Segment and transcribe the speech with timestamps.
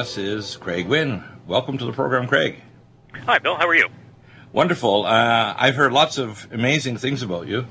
[0.00, 1.22] us is Craig Winn.
[1.46, 2.62] Welcome to the program, Craig.
[3.26, 3.54] Hi, Bill.
[3.56, 3.90] How are you?
[4.50, 5.04] Wonderful.
[5.04, 7.66] Uh, I've heard lots of amazing things about you,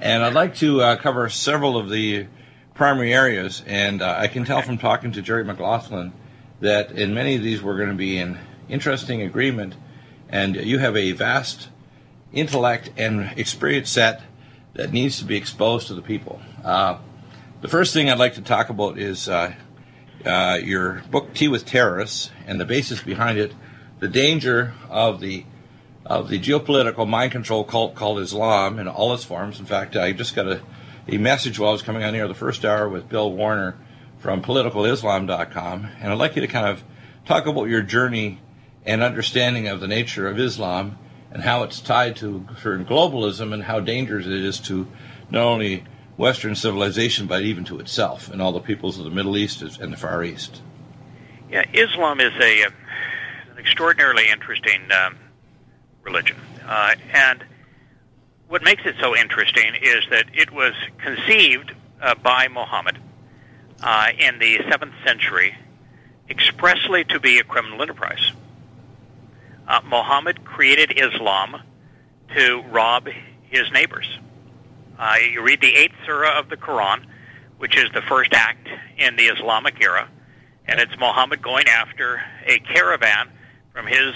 [0.00, 2.26] and I'd like to uh, cover several of the
[2.74, 3.62] primary areas.
[3.68, 6.12] And uh, I can tell from talking to Jerry McLaughlin
[6.58, 9.76] that in many of these we're going to be in interesting agreement,
[10.28, 11.68] and you have a vast
[12.32, 14.22] intellect and experience set
[14.74, 16.42] that needs to be exposed to the people.
[16.64, 16.98] Uh,
[17.60, 19.28] the first thing I'd like to talk about is
[20.24, 23.52] uh, your book Tea with Terrorists and the basis behind it,
[23.98, 25.44] the danger of the
[26.06, 29.60] of the geopolitical mind control cult called Islam in all its forms.
[29.60, 30.62] In fact, I just got a,
[31.06, 33.76] a message while I was coming on here the first hour with Bill Warner
[34.18, 36.82] from politicalislam.com, and I'd like you to kind of
[37.26, 38.40] talk about your journey
[38.84, 40.98] and understanding of the nature of Islam
[41.30, 44.88] and how it's tied to certain globalism and how dangerous it is to
[45.30, 45.84] not only
[46.20, 49.90] Western civilization but even to itself and all the peoples of the Middle East and
[49.90, 50.60] the Far East.
[51.50, 52.70] Yeah, Islam is a uh,
[53.52, 55.16] an extraordinarily interesting um,
[56.02, 56.36] religion,
[56.66, 57.42] uh, and
[58.48, 61.72] what makes it so interesting is that it was conceived
[62.02, 62.98] uh, by Muhammad
[63.82, 65.56] uh, in the seventh century
[66.28, 68.32] expressly to be a criminal enterprise.
[69.66, 71.62] Uh, Muhammad created Islam
[72.36, 73.08] to rob
[73.48, 74.18] his neighbors.
[75.00, 77.02] Uh, you read the eighth surah of the Quran,
[77.56, 78.68] which is the first act
[78.98, 80.06] in the Islamic era,
[80.66, 83.30] and it's Muhammad going after a caravan
[83.72, 84.12] from his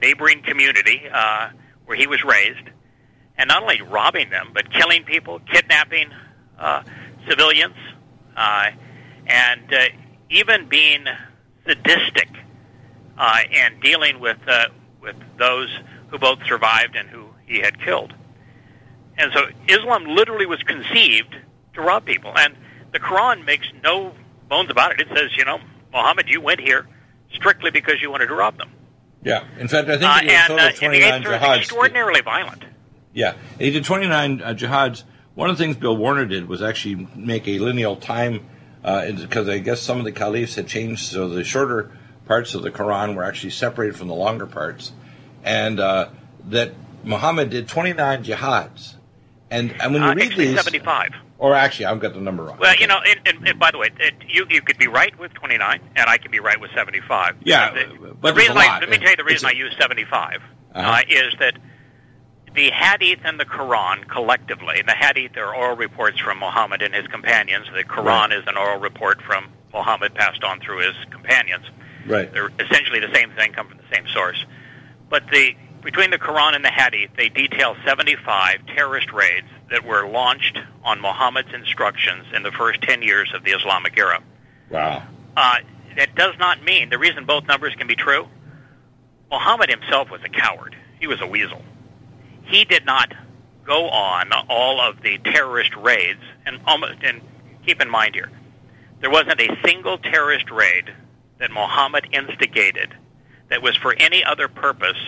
[0.00, 1.50] neighboring community uh,
[1.84, 2.70] where he was raised,
[3.36, 6.08] and not only robbing them, but killing people, kidnapping
[6.58, 6.82] uh,
[7.28, 7.76] civilians,
[8.34, 8.70] uh,
[9.26, 9.84] and uh,
[10.30, 11.04] even being
[11.66, 12.30] sadistic
[13.18, 14.68] uh, and dealing with uh,
[15.02, 15.68] with those
[16.08, 18.14] who both survived and who he had killed.
[19.18, 21.34] And so Islam literally was conceived
[21.74, 22.56] to rob people, and
[22.92, 24.12] the Quran makes no
[24.48, 25.00] bones about it.
[25.00, 25.58] It says, you know,
[25.92, 26.86] Muhammad, you went here
[27.34, 28.70] strictly because you wanted to rob them.
[29.24, 30.78] Yeah, in fact, I think Uh, he did a and total uh, of and the
[31.00, 31.56] 29 answer is jihads.
[31.58, 32.64] extraordinarily violent.
[33.14, 35.04] Yeah, he did 29 uh, jihads.
[35.34, 38.46] One of the things Bill Warner did was actually make a lineal time,
[38.82, 41.90] because I guess some of the caliphs had changed, so the shorter
[42.26, 44.92] parts of the Quran were actually separated from the longer parts,
[45.44, 46.08] and uh,
[46.48, 46.72] that
[47.04, 48.94] Muhammad did 29 jihads.
[49.52, 51.10] And, and when you Uh, read these, 75.
[51.38, 52.56] or actually, I've got the number wrong.
[52.58, 55.80] Well, you know, and, by the way, it, you you could be right with 29,
[55.94, 57.36] and I could be right with 75.
[57.44, 60.40] Yeah, the, but the reason I, let me tell you the reason I use 75
[60.74, 60.90] Uh-huh.
[60.90, 61.54] uh, is that
[62.54, 67.06] the Hadith and the Quran collectively, the Hadith are oral reports from Muhammad and his
[67.08, 67.66] companions.
[67.74, 68.32] The Quran Right.
[68.32, 71.66] is an oral report from Muhammad passed on through his companions.
[72.06, 72.32] right.
[72.32, 74.44] They're essentially the same thing, come from the same source.
[75.08, 80.06] But the between the Quran and the Hadith, they detail 75 terrorist raids that were
[80.06, 84.22] launched on Muhammad's instructions in the first 10 years of the Islamic era.
[84.70, 85.02] Wow.
[85.36, 85.56] Uh,
[85.96, 88.28] that does not mean the reason both numbers can be true.
[89.30, 90.76] Muhammad himself was a coward.
[91.00, 91.62] He was a weasel.
[92.44, 93.12] He did not
[93.64, 97.20] go on all of the terrorist raids, and almost, and
[97.64, 98.30] keep in mind here,
[99.00, 100.92] there wasn't a single terrorist raid
[101.38, 102.94] that Muhammad instigated
[103.48, 104.98] that was for any other purpose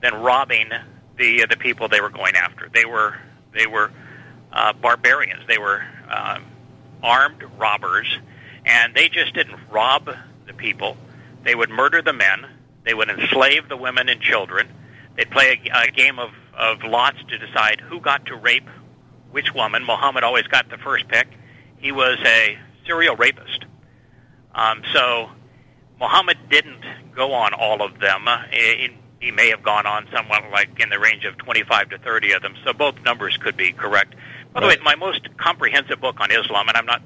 [0.00, 0.70] than robbing
[1.16, 2.68] the the people they were going after.
[2.72, 3.16] They were
[3.52, 3.90] they were
[4.52, 5.46] uh, barbarians.
[5.46, 6.44] They were um,
[7.02, 8.18] armed robbers,
[8.64, 10.08] and they just didn't rob
[10.46, 10.96] the people.
[11.44, 12.46] They would murder the men.
[12.84, 14.68] They would enslave the women and children.
[15.16, 18.68] They'd play a, a game of, of lots to decide who got to rape
[19.30, 19.84] which woman.
[19.84, 21.28] Muhammad always got the first pick.
[21.78, 23.64] He was a serial rapist.
[24.54, 25.30] Um, so
[26.00, 26.82] Muhammad didn't
[27.14, 28.26] go on all of them.
[28.26, 31.98] Uh, he, he may have gone on somewhat like in the range of 25 to
[31.98, 34.14] 30 of them, so both numbers could be correct.
[34.52, 37.02] By the way, my most comprehensive book on Islam, and I'm not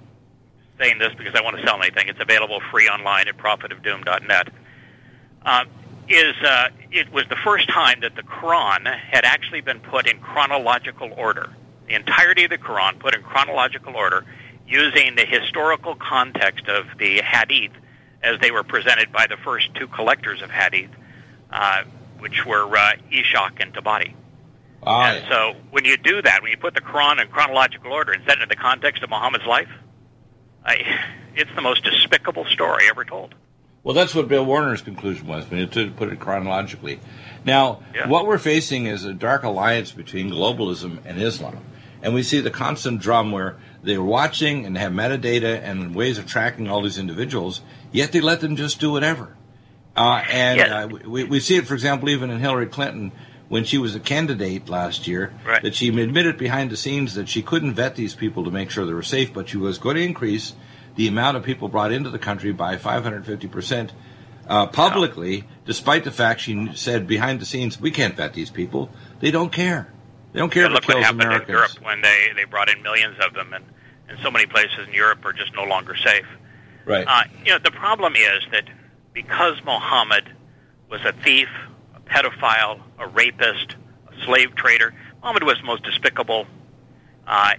[0.79, 4.49] saying this because I want to sell anything, it's available free online at prophetofdoom.net,
[5.45, 5.65] uh,
[6.09, 10.19] is uh, it was the first time that the Quran had actually been put in
[10.19, 11.51] chronological order.
[11.87, 14.25] The entirety of the Quran put in chronological order
[14.67, 17.73] using the historical context of the Hadith
[18.23, 20.91] as they were presented by the first two collectors of Hadith,
[21.51, 21.85] uh,
[22.23, 24.15] which were uh, Ishaq and Tabari.
[24.85, 25.29] Oh, and yeah.
[25.31, 28.39] so when you do that, when you put the Quran in chronological order and set
[28.39, 29.69] it in the context of Muhammad's life,
[30.65, 30.77] I,
[31.37, 33.35] it's the most despicable story ever told.
[33.85, 37.01] Well, that's what Bill Warner's conclusion was when you to put it chronologically.
[37.45, 38.09] Now, Yeah.
[38.09, 41.59] what we're facing is a dark alliance between globalism and Islam.
[42.01, 46.27] And we see the constant drum where they're watching and have metadata and ways of
[46.27, 47.61] tracking all these individuals,
[47.93, 49.37] yet they let them just do whatever.
[49.97, 50.71] Uh, and Yes.
[50.71, 53.13] uh, we, we see it, for example, even in Hillary Clinton
[53.49, 55.63] when she was a candidate last year, Right.
[55.63, 58.87] that she admitted behind the scenes that she couldn't vet these people to make sure
[58.87, 60.55] they were safe, but she was going to increase
[60.97, 63.91] the amount of people brought into the country by 550%
[64.49, 68.91] uh, publicly, despite the fact she said behind the scenes, we can't vet these people.
[69.21, 69.93] They don't care.
[70.33, 71.49] They don't care it look what happened Americans.
[71.51, 73.65] in Europe when they, they brought in millions of them, and,
[74.09, 76.27] and so many places in Europe are just no longer safe.
[76.87, 77.05] Right.
[77.07, 78.65] Uh, you know, the problem is that
[79.13, 80.25] because Muhammad
[80.91, 81.49] was a thief,
[81.95, 83.77] a pedophile, a rapist,
[84.09, 86.47] a slave trader, Muhammad was the most despicable,
[87.27, 87.53] uh,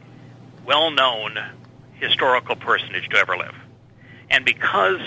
[0.65, 1.37] well-known
[1.93, 3.55] historical personage to ever live.
[4.29, 4.99] And because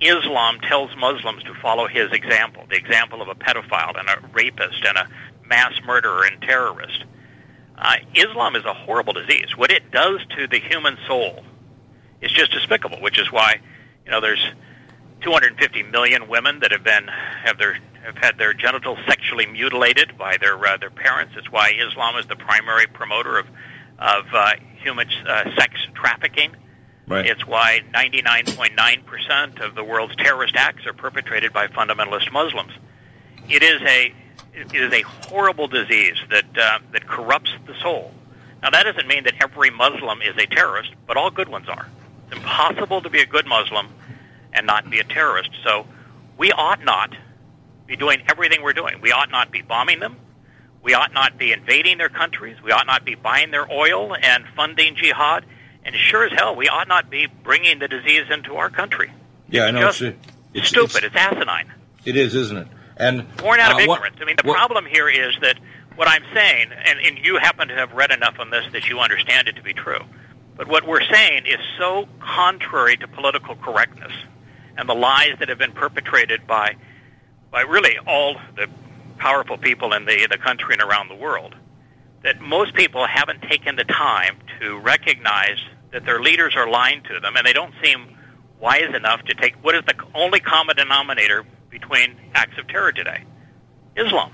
[0.00, 4.84] Islam tells Muslims to follow his example, the example of a pedophile and a rapist
[4.84, 5.08] and a
[5.46, 7.04] mass murderer and terrorist,
[7.78, 9.56] uh, Islam is a horrible disease.
[9.56, 11.44] What it does to the human soul
[12.20, 13.60] is just despicable, which is why,
[14.04, 14.44] you know, there's
[15.22, 20.36] 250 million women that have been have their have had their genitals sexually mutilated by
[20.36, 21.34] their uh, their parents.
[21.36, 23.46] It's why Islam is the primary promoter of
[23.98, 26.54] of uh, human uh, sex trafficking.
[27.08, 27.26] right.
[27.26, 32.72] It's why 99.9% of the world's terrorist acts are perpetrated by fundamentalist Muslims.
[33.48, 34.12] It is a
[34.54, 38.12] it is a horrible disease that uh, that corrupts the soul.
[38.62, 41.88] Now that doesn't mean that every Muslim is a terrorist, but all good ones are.
[42.26, 43.88] It's impossible to be a good Muslim
[44.52, 45.50] and not be a terrorist.
[45.64, 45.86] So
[46.38, 47.14] we ought not
[47.86, 49.00] be doing everything we're doing.
[49.00, 50.16] We ought not be bombing them.
[50.82, 52.56] We ought not be invading their countries.
[52.62, 55.44] We ought not be buying their oil and funding jihad.
[55.84, 59.12] And sure as hell, we ought not be bringing the disease into our country.
[59.48, 59.88] yeah, I know.
[59.88, 60.00] It's,
[60.54, 60.96] it's Stupid.
[61.04, 61.72] It's, It's, asinine.
[62.04, 62.68] it is, isn't it?
[62.96, 64.16] And Born out of uh, what- ignorance.
[64.20, 65.58] I mean, the what- problem here is that
[65.96, 68.98] what I'm saying, and, and you happen to have read enough on this that you
[69.00, 70.00] understand it to be true,
[70.56, 74.12] but what we're saying is so contrary to political correctness
[74.76, 76.76] and the lies that have been perpetrated by,
[77.50, 78.68] by really all the
[79.18, 81.54] powerful people in the, the country and around the world
[82.26, 85.58] that most people haven't taken the time to recognize
[85.92, 88.16] that their leaders are lying to them, and they don't seem
[88.58, 93.22] wise enough to take what is the only common denominator between acts of terror today
[93.96, 94.32] Islam.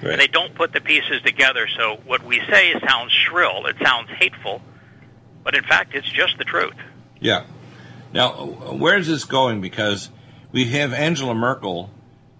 [0.00, 0.12] Right.
[0.12, 4.10] And they don't put the pieces together, so what we say sounds shrill, it sounds
[4.10, 4.62] hateful,
[5.42, 6.76] but in fact, it's just the truth.
[7.20, 7.44] Yeah.
[8.14, 9.60] Now, where is this going?
[9.60, 10.08] Because
[10.52, 11.90] we have Angela Merkel,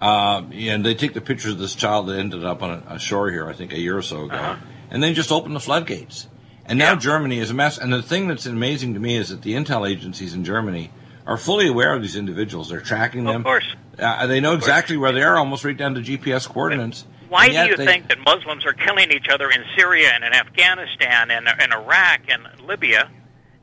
[0.00, 2.98] uh, and they take the pictures of this child that ended up on a, a
[2.98, 4.56] shore here, I think, a year or so ago, Uh-huh.
[4.90, 6.28] and they just opened the floodgates.
[6.66, 6.98] And now Yeah.
[7.00, 7.76] Germany is a mess.
[7.76, 10.90] And the thing that's amazing to me is that the intel agencies in Germany
[11.26, 12.68] are fully aware of these individuals.
[12.70, 13.36] They're tracking them.
[13.36, 13.66] Of course.
[13.98, 17.04] Uh, they know exactly where they are, almost right down to GPS coordinates.
[17.28, 20.32] Why do you they- think that Muslims are killing each other in Syria and in
[20.32, 23.10] Afghanistan and in Iraq and Libya?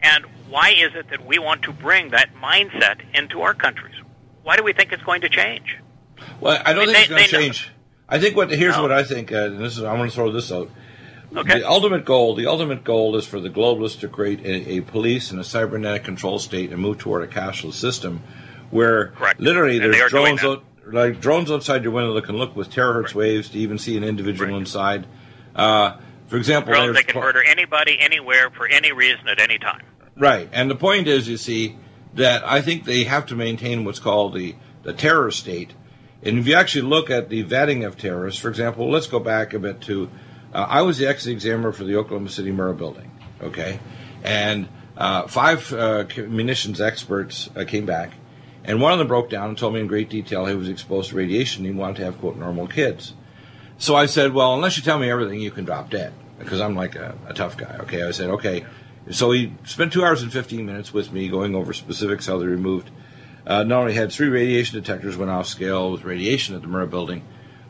[0.01, 3.95] And why is it that we want to bring that mindset into our countries?
[4.43, 5.77] Why do we think it's going to change?
[6.39, 7.43] Well, I don't They- think it's going to they know.
[7.45, 7.69] change.
[8.09, 8.81] I think what here's No.
[8.83, 10.69] what I think, uh, and this is I'm going to throw this out.
[11.35, 11.59] Okay.
[11.59, 15.31] The ultimate goal, the ultimate goal is for the globalists to create a, a police
[15.31, 18.21] and a cybernetic control state and move toward a cashless system,
[18.69, 19.39] where Correct.
[19.39, 23.03] literally And there's drones out, like drones outside your window that can look with terahertz
[23.05, 23.15] Right.
[23.15, 24.59] waves to even see an individual Right.
[24.59, 25.07] inside.
[25.55, 25.93] Uh,
[26.27, 29.81] for example, Drones they can pl- murder anybody, anywhere, for any reason, at any time.
[30.21, 31.77] Right, and the point is, you see,
[32.13, 35.73] that I think they have to maintain what's called the the terror state.
[36.21, 39.55] And if you actually look at the vetting of terrorists, for example, let's go back
[39.55, 40.11] a bit to,
[40.53, 43.09] uh, I was the ex-examiner for the Oklahoma City Murrah Building,
[43.41, 43.79] okay,
[44.23, 48.11] and uh, five uh, munitions experts uh, came back,
[48.63, 51.09] and one of them broke down and told me in great detail he was exposed
[51.09, 51.65] to radiation.
[51.65, 53.15] And he wanted to have quote normal kids.
[53.79, 56.75] So I said, well, unless you tell me everything, you can drop dead because I'm
[56.75, 57.77] like a, a tough guy.
[57.81, 58.63] Okay, I said, okay.
[59.11, 62.45] So he spent two hours and 15 minutes with me going over specifics how they
[62.45, 62.89] removed
[63.45, 66.89] uh, not only had three radiation detectors went off scale with radiation at the Murrah
[66.89, 67.23] building,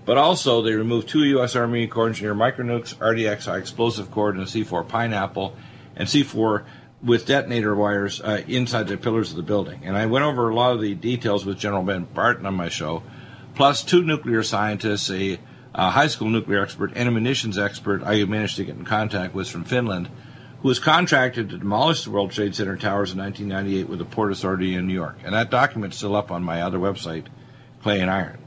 [0.05, 1.55] but also they removed two U.S.
[1.55, 5.55] Army Corps Engineer micronukes, RDX high explosive cord, and a C4 Pineapple,
[5.95, 6.65] and C4
[7.01, 9.81] with detonator wires uh, inside the pillars of the building.
[9.83, 12.69] And I went over a lot of the details with General Ben Partin on my
[12.69, 13.03] show,
[13.55, 15.39] plus two nuclear scientists, a,
[15.73, 19.33] a high school nuclear expert, and a munitions expert I managed to get in contact
[19.33, 20.09] with from Finland,
[20.61, 24.31] who was contracted to demolish the World Trade Center towers in 1998 with the Port
[24.31, 25.17] Authority in New York.
[25.23, 27.25] And that document's still up on my other website,
[27.81, 28.37] Clay and Iron.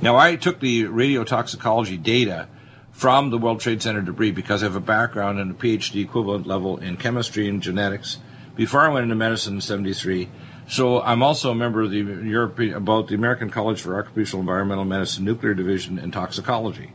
[0.00, 2.48] Now, I took the radiotoxicology data
[2.92, 6.46] from the World Trade Center debris because I have a background and a PhD equivalent
[6.46, 8.18] level in chemistry and genetics
[8.56, 10.28] before I went into medicine in 73.
[10.68, 14.84] So I'm also a member of the European, about the American College for Occupational Environmental
[14.84, 16.92] Medicine Nuclear Division and Toxicology.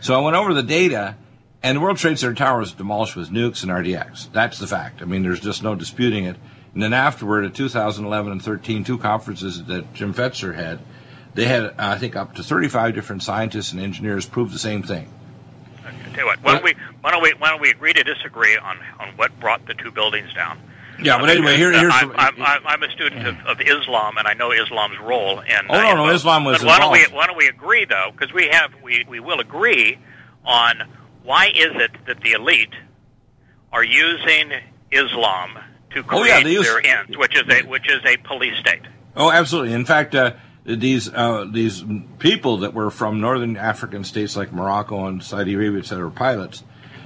[0.00, 1.16] So I went over the data
[1.62, 4.32] and the World Trade Center tower was demolished with nukes and RDX.
[4.32, 5.02] That's the fact.
[5.02, 6.36] I mean, there's just no disputing it.
[6.74, 10.80] And then afterward, at 2011 and 13, two conferences that Jim Fetzer had,
[11.34, 15.08] they had, I think, up to 35 different scientists and engineers prove the same thing.
[15.86, 18.02] Okay, tell you what, why don't we why don't we why don't we agree to
[18.02, 20.58] disagree on, on what brought the two buildings down?
[21.00, 24.28] Yeah, but anyway, here, here's I'm, I'm, I'm, I'm a student of, of Islam, and
[24.28, 25.40] I know Islam's role.
[25.40, 26.58] And oh no, no, Islam was.
[26.58, 28.10] But why don't we why don't we agree though?
[28.12, 29.98] Because we have we, we will agree
[30.44, 30.82] on
[31.24, 32.74] why is it that the elite
[33.72, 34.52] are using
[34.90, 35.58] Islam
[35.94, 38.82] to create oh, yeah, use, their ends, which is a which is a police state.
[39.16, 39.72] Oh, absolutely.
[39.74, 41.84] In fact, uh, these uh, these
[42.18, 46.64] people that were from northern African states like Morocco and Saudi Arabia, etc., pilots.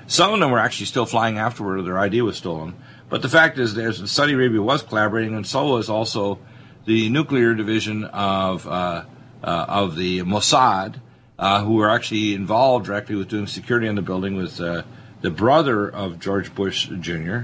[0.09, 2.75] Some of them were actually still flying afterward; their ID was stolen.
[3.09, 6.39] But the fact is, there's Saudi Arabia was collaborating, and so was also
[6.87, 9.05] the nuclear division of uh,
[9.43, 11.01] uh, of the Mossad,
[11.39, 14.83] uh, who were actually involved directly with doing security on the building with uh,
[15.21, 17.41] the brother of George Bush Jr.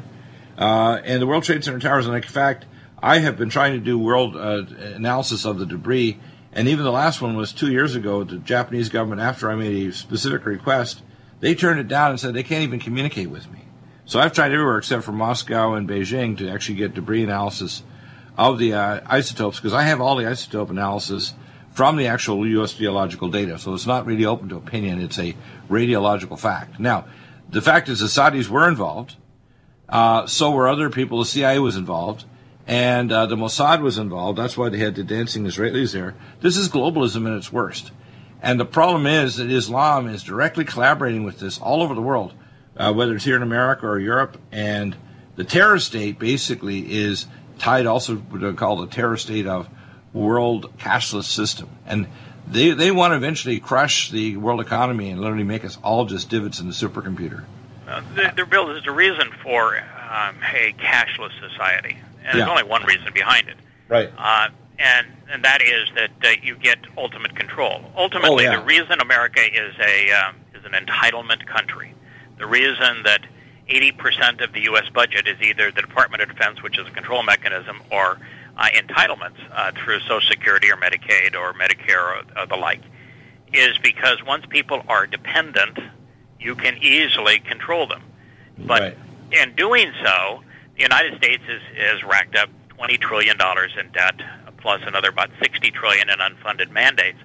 [0.57, 2.07] Uh, and the World Trade Center towers.
[2.07, 2.67] And in fact,
[3.03, 6.19] I have been trying to do world uh, analysis of the debris,
[6.53, 8.23] and even the last one was two years ago.
[8.25, 11.03] The Japanese government, after I made a specific request,
[11.41, 13.65] they turned it down and said they can't even communicate with me.
[14.05, 17.83] So I've tried everywhere except for Moscow and Beijing to actually get debris analysis
[18.37, 21.35] of the uh, isotopes because I have all the isotope analysis
[21.73, 22.75] from the actual U.S.
[22.75, 23.59] geological data.
[23.59, 25.35] So it's not really open to opinion; it's a
[25.69, 26.79] radiological fact.
[26.79, 27.07] Now,
[27.49, 29.17] the fact is the Saudis were involved.
[29.89, 31.19] Uh, so were other people.
[31.19, 32.25] The CIA was involved
[32.67, 34.39] and uh, the Mossad was involved.
[34.39, 36.15] That's why they had the dancing Israelis there.
[36.41, 37.91] This is globalism in its worst.
[38.41, 42.35] And the problem is that Islam is directly collaborating with this all over the world,
[42.77, 44.39] uh, whether it's here in America or Europe.
[44.51, 44.97] And
[45.37, 47.27] the terror state basically is
[47.59, 49.69] tied also what they call the terror state of
[50.13, 51.69] world cashless system.
[51.87, 52.07] And
[52.47, 56.29] they, they want to eventually crush the world economy and literally make us all just
[56.29, 57.45] divots in the supercomputer.
[57.89, 62.45] Uh, there, there is a reason for um, a cashless society and yeah.
[62.45, 63.57] there's only one reason behind it.
[63.89, 64.11] Right.
[64.17, 67.83] Uh, and and that is that uh, you get ultimate control.
[67.97, 68.59] Ultimately, oh, yeah.
[68.59, 71.95] the reason America is a um, is an entitlement country,
[72.39, 73.23] the reason that
[73.69, 74.89] 80% of the U.S.
[74.93, 78.19] budget is either the Department of Defense, which is a control mechanism, or
[78.57, 82.81] uh, entitlements uh, through Social Security or Medicaid or Medicare or, or the like,
[83.53, 85.79] is because once people are dependent,
[86.41, 88.03] you can easily control them.
[88.59, 88.99] But right.
[89.31, 90.43] in doing so,
[90.77, 93.37] the United States is, has racked up $20 trillion
[93.79, 94.21] in debt,
[94.59, 97.19] plus another about 60 trillion in unfunded mandates.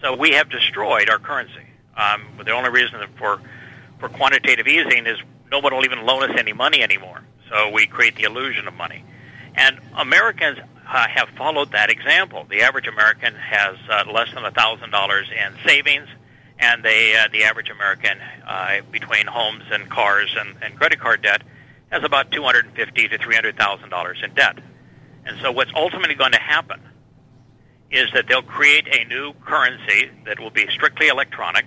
[0.00, 1.66] So we have destroyed our currency.
[1.96, 3.40] Um, the only reason for,
[3.98, 5.18] for quantitative easing is
[5.50, 7.22] no one will even loan us any money anymore.
[7.50, 9.04] So we create the illusion of money.
[9.54, 10.58] And Americans
[10.92, 12.46] uh, have followed that example.
[12.50, 16.06] The average American has uh, less than $1,000 in savings,
[16.58, 21.22] and they, uh, the average American, uh, between homes and cars and, and credit card
[21.22, 21.42] debt,
[21.90, 24.58] has about two hundred and fifty to three hundred thousand dollars in debt.
[25.26, 26.80] And so, what's ultimately going to happen
[27.90, 31.66] is that they'll create a new currency that will be strictly electronic,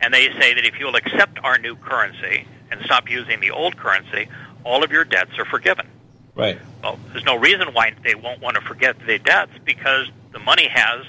[0.00, 3.76] and they say that if you'll accept our new currency and stop using the old
[3.76, 4.28] currency,
[4.64, 5.86] all of your debts are forgiven.
[6.34, 6.58] Right.
[6.82, 10.68] Well, there's no reason why they won't want to forget their debts because the money
[10.68, 11.04] has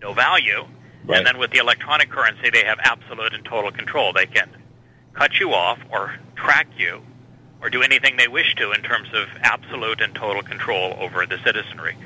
[0.00, 0.64] no value.
[1.04, 1.18] Right.
[1.18, 4.12] And then with the electronic currency, they have absolute and total control.
[4.12, 4.48] They can
[5.12, 7.02] cut you off or track you
[7.60, 11.38] or do anything they wish to in terms of absolute and total control over the
[11.44, 11.96] citizenry.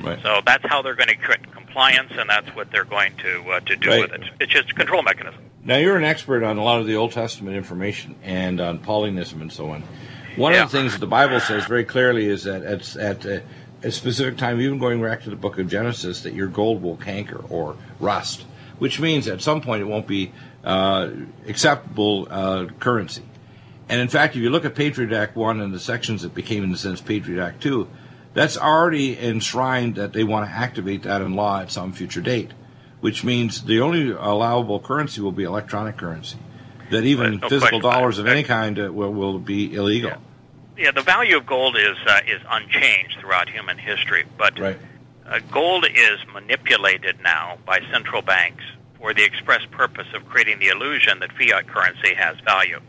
[0.00, 0.20] Right.
[0.22, 3.60] So that's how they're going to create compliance, and that's what they're going to uh,
[3.60, 4.00] to do right.
[4.00, 4.30] with it.
[4.40, 5.42] It's just a control mechanism.
[5.64, 9.40] Now you're an expert on a lot of the Old Testament information and on Paulinism
[9.40, 9.82] and so on.
[10.38, 10.64] One yeah.
[10.64, 13.42] of the things that the Bible says very clearly is that at, at a,
[13.82, 16.96] a specific time, even going back to the book of Genesis, that your gold will
[16.96, 18.44] canker or rust,
[18.78, 20.32] which means at some point it won't be
[20.64, 21.10] uh,
[21.46, 23.22] acceptable uh, currency.
[23.88, 26.62] And in fact, if you look at Patriot Act 1 and the sections that became,
[26.62, 27.88] in a sense, Patriot Act 2,
[28.34, 32.52] that's already enshrined that they want to activate that in law at some future date,
[33.00, 36.38] which means the only allowable currency will be electronic currency.
[36.90, 40.10] That even no physical dollars of any kind uh, will, will be illegal.
[40.10, 40.16] Yeah,
[40.94, 44.78] the value of gold is uh, is unchanged throughout human history, but Right.
[45.26, 48.64] uh, gold is manipulated now by central banks
[48.98, 52.80] for the express purpose of creating the illusion that fiat currency has value.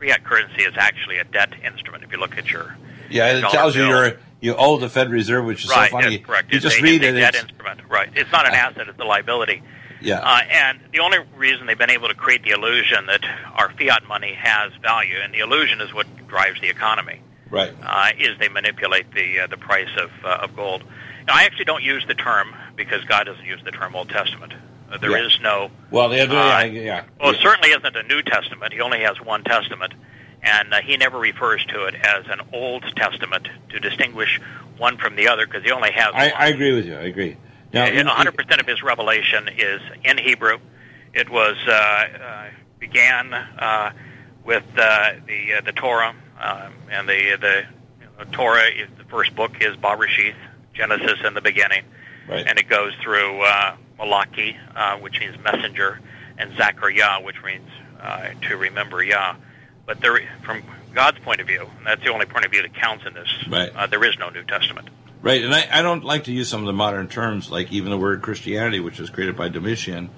[0.00, 2.02] Fiat currency is actually a debt instrument.
[2.04, 2.76] If you look at your
[3.10, 3.90] Yeah, it tells you bill.
[4.06, 6.16] you're you owe the Fed Reserve, which is right, so funny.
[6.16, 6.50] yes, correct.
[6.50, 7.16] You it's just a, read it's it.
[7.16, 7.80] a debt it's- instrument.
[7.88, 8.08] Right.
[8.16, 9.62] It's not an asset; it's a liability.
[10.00, 10.18] yeah.
[10.18, 13.20] Uh, and the only reason they've been able to create the illusion that
[13.54, 17.20] our fiat money has value, and the illusion is what drives the economy,
[17.52, 17.72] right.
[17.82, 20.82] uh, is they manipulate the uh, the price of uh, of gold.
[21.28, 24.52] Now, I actually don't use the term because God doesn't use the term Old Testament.
[24.90, 25.26] Uh, there Yeah.
[25.26, 27.04] is no Well, the other, Uh, yeah, yeah.
[27.20, 28.72] well, it certainly isn't a New Testament.
[28.72, 29.94] He only has one Testament,
[30.42, 34.40] and uh, he never refers to it as an Old Testament to distinguish
[34.78, 36.32] one from the other because he only has I, one.
[36.36, 36.96] I agree with you.
[36.96, 37.36] I agree.
[37.72, 40.58] Now, in- 100% of his revelation is in Hebrew.
[41.14, 42.44] It was uh, uh,
[42.80, 43.92] began uh,
[44.44, 47.64] with uh, the uh, the Torah, um, and the the
[48.00, 50.34] you know, Torah is the first book is Bereshith,
[50.74, 51.84] Genesis in the beginning,
[52.28, 52.46] right.
[52.46, 56.00] and it goes through uh, Malachi, uh, which means messenger,
[56.38, 57.68] and Zachariah, which means
[58.00, 59.36] uh, to remember Yah.
[59.86, 60.62] But there, from
[60.94, 63.28] God's point of view, and that's the only point of view that counts in this.
[63.48, 63.74] Right.
[63.74, 64.88] Uh, there is no New Testament.
[65.22, 67.90] Right, and I, I don't like to use some of the modern terms, like even
[67.90, 70.10] the word Christianity, which was created by Domitian,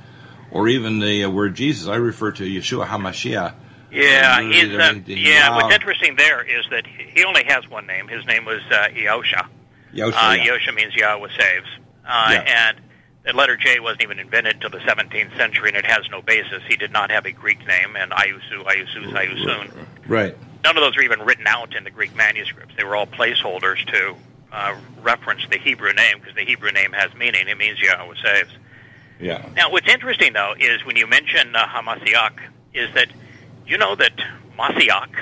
[0.50, 1.88] or even the uh, word Jesus.
[1.88, 3.54] I refer to Yeshua HaMashiach.
[3.94, 5.50] Yeah, he's, uh, yeah.
[5.50, 5.56] wow.
[5.62, 8.08] What's interesting there is that he only has one name.
[8.08, 9.46] His name was uh, Yosha.
[9.94, 10.46] Yosha, Uh, yeah.
[10.46, 11.68] Yosha means Yahweh saves,
[12.06, 12.68] uh, Yeah.
[12.70, 12.80] and
[13.24, 16.62] the letter J wasn't even invented until the 17th century, and it has no basis.
[16.68, 19.86] He did not have a Greek name, and Iusu, Iusus, Iusun.
[20.08, 22.74] Right, None of those are even written out in the Greek manuscripts.
[22.76, 24.14] They were all placeholders to
[24.52, 27.48] uh, reference the Hebrew name because the Hebrew name has meaning.
[27.48, 28.50] It means Yahweh saves.
[29.20, 29.46] yeah.
[29.56, 32.38] Now, what's interesting though is when you mention uh, Hamasiach,
[32.74, 33.08] is that
[33.66, 34.12] you know that
[34.58, 35.14] Masiach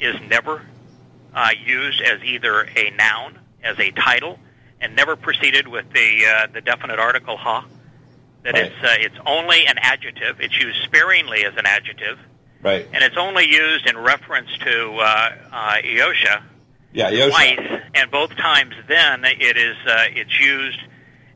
[0.00, 0.62] is never
[1.34, 4.38] uh, used as either a noun, as a title,
[4.80, 7.64] and never preceded with the uh, the definite article ha.
[8.44, 8.64] That Right.
[8.72, 10.40] it's uh, it's only an adjective.
[10.40, 12.18] It's used sparingly as an adjective,
[12.62, 16.42] Right, and it's only used in reference to uh, uh, Eosha
[16.92, 17.30] yeah, Yosha.
[17.30, 20.78] twice, and both times then it is uh, it's used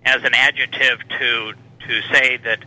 [0.05, 1.53] as an adjective to
[1.89, 2.61] to say that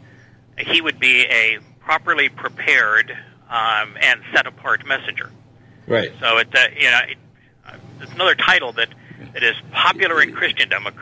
[0.59, 3.17] he would be a properly prepared
[3.55, 5.31] um, and set apart messenger.
[5.87, 7.17] Right, So it uh, you know it,
[7.67, 8.89] uh, it's another title that
[9.33, 10.87] that is popular in Christendom.
[10.87, 10.93] A, a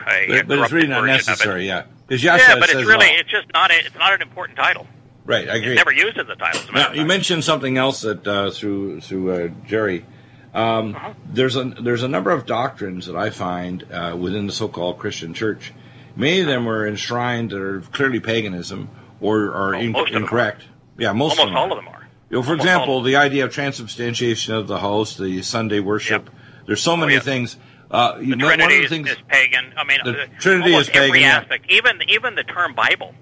[0.44, 1.12] but, but it's really not of it.
[1.26, 1.66] necessary.
[1.66, 3.16] Yeah, because Yeah, but it's really all.
[3.20, 4.86] it's just not a, it's not an important title.
[5.24, 5.48] right.
[5.48, 5.72] I agree.
[5.72, 6.60] It's never used as a title.
[6.60, 7.08] As a Now you fact.
[7.08, 10.04] mentioned something else that uh, through through uh, Jerry.
[10.52, 11.14] Um, Uh-huh.
[11.32, 15.32] There's a there's a number of doctrines that I find uh, within the so-called Christian
[15.34, 15.72] church.
[16.14, 18.88] Many of them are enshrined that are clearly paganism
[19.20, 20.16] or are Oh, in- most are.
[20.18, 20.62] incorrect.
[20.98, 21.78] Yeah, most almost of them all are.
[21.78, 21.93] of them are.
[22.30, 26.24] You know, for example, the idea of transubstantiation of the host, the Sunday worship.
[26.26, 26.34] Yep.
[26.66, 27.20] There's so many yeah.
[27.20, 27.56] things.
[27.90, 29.10] Uh, you The know, one Trinity of the is, things.
[29.10, 29.74] is pagan.
[29.76, 31.36] I mean, The uh, Trinity is pagan, every yeah.
[31.38, 31.70] aspect.
[31.70, 33.14] Even even the term Bible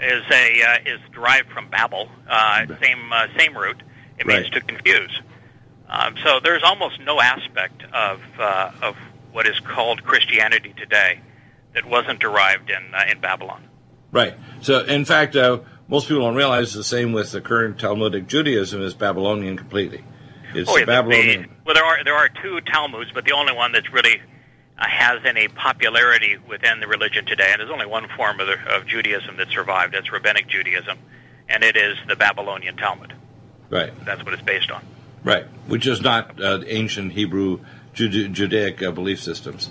[0.00, 2.08] is a uh, is derived from Babel.
[2.28, 3.82] Uh, same uh, same root.
[4.18, 4.52] It means Right.
[4.54, 5.20] to confuse.
[5.88, 8.96] Um, so there's almost no aspect of uh, of
[9.32, 11.20] what is called Christianity today
[11.74, 13.62] that wasn't derived in uh, in Babylon.
[14.10, 14.34] Right.
[14.62, 18.82] So, in fact, uh, most people don't realize the same with the current Talmudic Judaism
[18.82, 20.04] is Babylonian completely.
[20.54, 21.42] It's Oh, yeah, Babylonian.
[21.42, 24.20] the- well, there are there are two Talmuds, but the only one that's really
[24.78, 28.56] uh, has any popularity within the religion today, and there's only one form of, the,
[28.74, 29.92] of Judaism that survived.
[29.94, 30.96] That's Rabbinic Judaism,
[31.48, 33.12] and it is the Babylonian Talmud.
[33.70, 33.92] Right.
[34.06, 34.82] That's what it's based on.
[35.24, 35.44] Right.
[35.66, 37.60] Which is not uh, ancient Hebrew
[37.92, 39.68] Jude- Judaic uh, belief systems.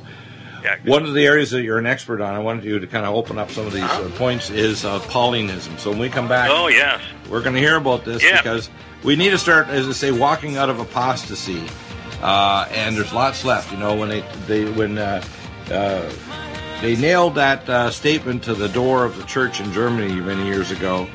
[0.64, 0.76] Yeah.
[0.86, 3.14] One of the areas that you're an expert on, I wanted you to kind of
[3.16, 5.78] open up some of these uh, points, is uh, Paulinism.
[5.80, 7.00] So when we come back, Oh yes.
[7.30, 8.38] we're going to hear about this Yeah.
[8.42, 8.70] because
[9.04, 11.64] we need to start, as I say, walking out of apostasy.
[12.22, 13.72] Uh, and there's lots left.
[13.72, 15.24] You know, when they they when uh,
[15.70, 16.12] uh,
[16.82, 20.72] they nailed that uh, statement to the door of the church in Germany many years
[20.72, 21.08] ago,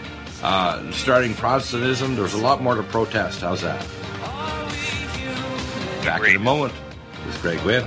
[0.45, 3.41] uh, starting Protestantism, there's a lot more to protest.
[3.41, 3.85] How's that?
[6.05, 6.73] Back in a moment
[7.27, 7.85] with Greg Winn.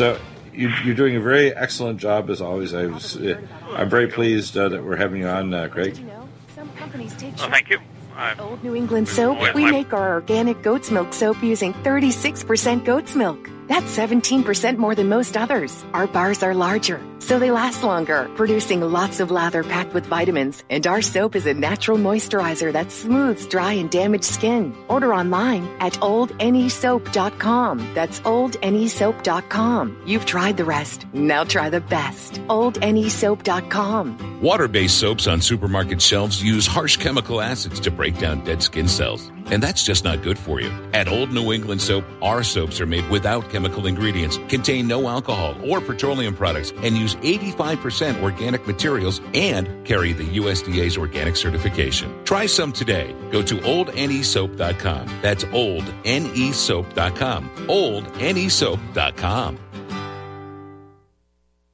[0.00, 0.18] So
[0.54, 2.72] you, you're doing a very excellent job as always.
[2.72, 3.38] I was, uh,
[3.74, 5.92] I'm very pleased uh, that we're having you on, uh, Greg.
[5.92, 7.80] Did you know some companies take Well, thank you.
[8.16, 12.82] Uh, Old New England soap, Well, we make our organic goat's milk soap using 36%
[12.86, 13.50] goat's milk.
[13.68, 15.84] That's 17% more than most others.
[15.92, 20.64] Our bars are larger, so they last longer, producing lots of lather packed with vitamins.
[20.68, 24.74] And our soap is a natural moisturizer that smooths dry and damaged skin.
[24.88, 27.94] Order online at oldnesoap.com.
[27.94, 30.02] That's oldnesoap.com.
[30.06, 31.06] You've tried the rest.
[31.12, 32.34] Now try the best.
[32.48, 34.40] oldnesoap.com.
[34.40, 39.30] Water-based soaps on supermarket shelves use harsh chemical acids to break down dead skin cells.
[39.50, 40.70] And that's just not good for you.
[40.94, 45.56] At Old New England Soap, our soaps are made without chemical ingredients, contain no alcohol
[45.68, 52.12] or petroleum products, and use 85% organic materials and carry the USDA's organic certification.
[52.24, 53.14] Try some today.
[53.30, 55.18] Go to oldnesoap.com.
[55.22, 57.50] That's oldnesoap.com.
[57.66, 59.58] oldnesoap.com.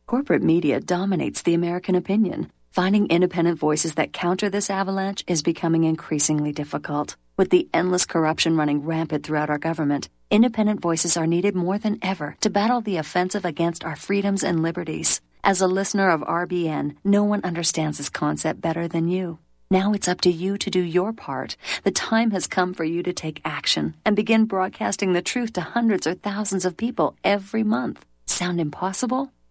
[0.06, 2.52] Corporate media dominates the American opinion.
[2.70, 7.16] Finding independent voices that counter this avalanche is becoming increasingly difficult.
[7.36, 11.98] With the endless corruption running rampant throughout our government, independent voices are needed more than
[12.02, 15.20] ever to battle the offensive against our freedoms and liberties.
[15.46, 19.38] As a listener of RBN, no one understands this concept better than you.
[19.70, 21.56] Now it's up to you to do your part.
[21.84, 25.60] The time has come for you to take action and begin broadcasting the truth to
[25.60, 28.04] hundreds or thousands of people every month.
[28.26, 29.30] Sound impossible?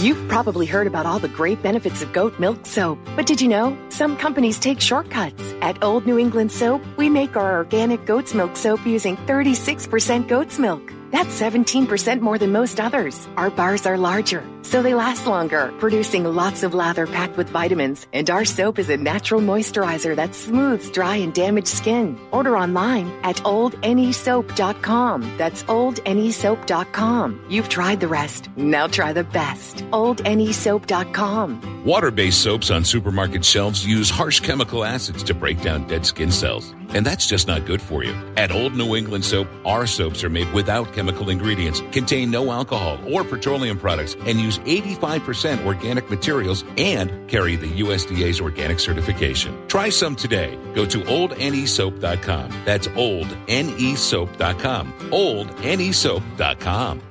[0.00, 3.48] You've probably heard about all the great benefits of goat milk soap, but did you
[3.48, 5.42] know some companies take shortcuts?
[5.60, 10.58] At Old New England Soap, we make our organic goat's milk soap using 36% goat's
[10.58, 10.92] milk.
[11.10, 13.28] That's 17% more than most others.
[13.36, 18.06] Our bars are larger, so they last longer, producing lots of lather packed with vitamins.
[18.12, 22.18] And our soap is a natural moisturizer that smooths dry and damaged skin.
[22.32, 25.36] Order online at oldnesoap.com.
[25.38, 27.46] That's oldnesoap.com.
[27.48, 28.48] You've tried the rest.
[28.56, 29.76] Now try the best.
[29.92, 31.84] oldnesoap.com.
[31.84, 36.74] Water-based soaps on supermarket shelves use harsh chemical acids to break down dead skin cells.
[36.94, 38.14] And that's just not good for you.
[38.36, 42.98] At Old New England Soap, our soaps are made without chemical ingredients, contain no alcohol
[43.12, 49.56] or petroleum products, and use 85% organic materials and carry the USDA's organic certification.
[49.68, 50.58] Try some today.
[50.74, 52.62] Go to oldnesoap.com.
[52.64, 54.92] That's oldnesoap.com.
[54.92, 57.05] oldnesoap.com.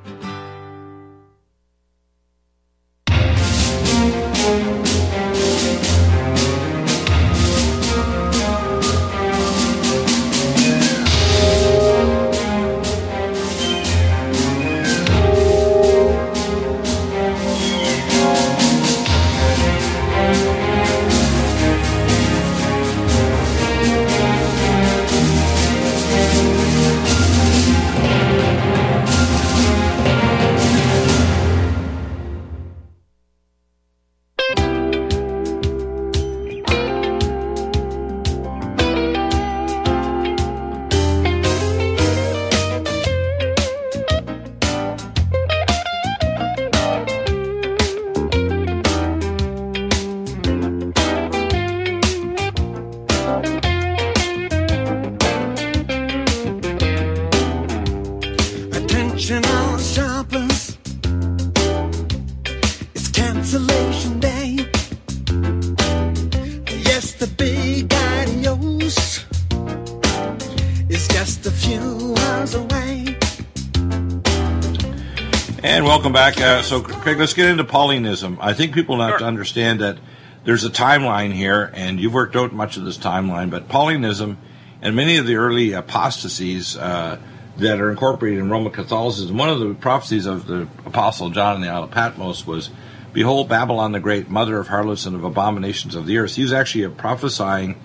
[77.06, 78.40] Craig, let's get into Paulinism.
[78.42, 80.00] I think people have to understand that
[80.44, 84.38] there's a timeline here, and you've worked out much of this timeline, but Paulinism
[84.82, 87.20] and many of the early apostasies uh,
[87.58, 91.62] that are incorporated in Roman Catholicism, one of the prophecies of the Apostle John in
[91.62, 92.72] the Isle of Patmos was,
[93.14, 96.36] Behold, Babylon the Great, mother of harlots and of abominations of the earth.
[96.36, 97.80] He was actually prophesying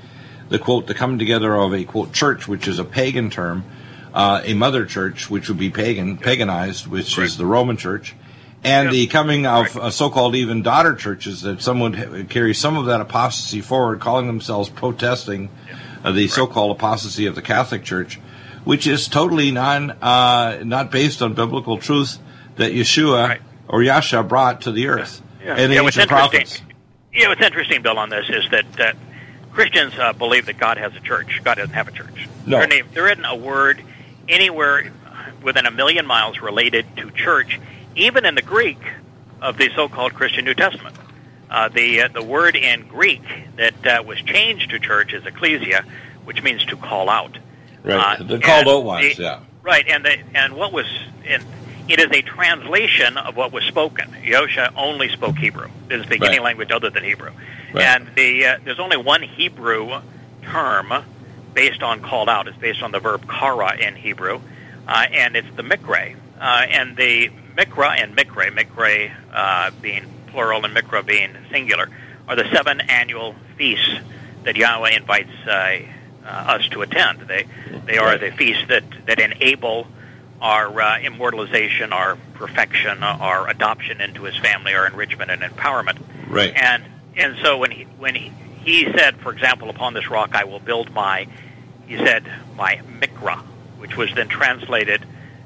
[0.49, 3.65] the quote, the coming together of a quote church, which is a pagan term,
[4.15, 8.15] uh, a mother church, which would be pagan, paganized, which is the Roman church,
[8.65, 8.93] and Yeah.
[8.93, 13.01] the coming of uh, so-called even daughter churches that some would carry some of that
[13.01, 15.49] apostasy forward, calling themselves protesting
[16.05, 18.21] uh, the so-called apostasy of the Catholic Church,
[18.65, 22.19] which is totally non, uh, not based on biblical truth
[22.57, 23.41] that Yeshua Right.
[23.69, 26.63] or Yasha brought to the earth and the yeah, what's ancient interesting, prophets.
[27.15, 28.93] yeah, what's interesting, Bill, on this is that uh,
[29.53, 31.41] Christians uh, believe that God has a church.
[31.43, 32.29] God doesn't have a church.
[32.47, 32.65] No.
[32.67, 33.83] There, there isn't a word
[34.29, 34.93] anywhere
[35.43, 37.59] within a million miles related to church.
[38.01, 38.79] Even in the Greek,
[39.43, 40.97] of the so-called Christian New Testament.
[41.51, 43.23] Uh, the uh, the word in Greek
[43.57, 45.85] that uh, was changed to church is ecclesia,
[46.25, 47.37] which means to call out.
[47.83, 48.21] Right.
[48.21, 49.41] Uh, the called out ones, the- yeah.
[49.63, 50.87] Right, and the, and what was
[51.27, 51.45] and
[51.89, 54.11] it is a translation of what was spoken.
[54.23, 55.69] Yosha only spoke Hebrew.
[55.91, 56.45] It is the beginning Right.
[56.45, 57.33] language other than Hebrew,
[57.73, 57.85] Right.
[57.85, 60.01] and the uh, there's only one Hebrew
[60.43, 60.93] term
[61.53, 62.47] based on called out.
[62.47, 64.41] It's based on the verb kara in Hebrew,
[64.87, 66.15] uh, and it's the mikre.
[66.41, 67.31] Uh, and the
[67.61, 71.89] mikra and mikre, mikre uh, being plural and mikra being singular,
[72.27, 73.99] are the seven annual feasts
[74.45, 77.21] that Yahweh invites uh, uh, us to attend.
[77.23, 77.47] They
[77.87, 79.87] they are the feasts that that enable
[80.41, 85.99] our uh, immortalization, our perfection, our adoption into His family, our enrichment and empowerment.
[86.29, 86.55] Right.
[86.55, 86.85] And
[87.17, 88.33] and so when he when he,
[88.65, 91.27] he said, for example, upon this rock I will build my,
[91.87, 92.25] he said
[92.57, 93.39] my mikra,
[93.79, 95.05] which was then translated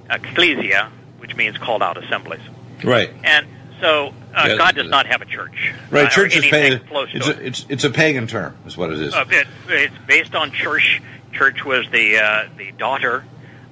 [0.08, 0.90] ecclesia,
[1.24, 2.42] which means called out assemblies.
[2.84, 3.10] Right.
[3.24, 3.46] And
[3.80, 5.72] so uh, Yeah, God does not have a church.
[5.90, 6.04] Right.
[6.04, 6.86] uh, church is anything pagan.
[6.86, 7.38] close to It's it.
[7.40, 9.14] it's it's a pagan term, is what it is.
[9.14, 11.00] Uh, it, it's based on church.
[11.32, 13.24] Church was the uh, the daughter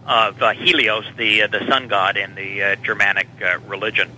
[0.07, 4.11] of uh, Helios, the uh, the sun god in the uh, Germanic uh, religion.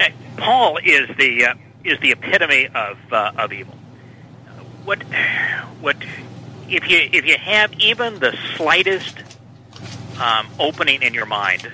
[0.00, 3.76] Uh, Paul is the uh, is the epitome of uh, of evil.
[4.84, 5.00] What
[5.80, 5.96] what
[6.68, 9.16] if you if you have even the slightest
[10.20, 11.70] um, opening in your mind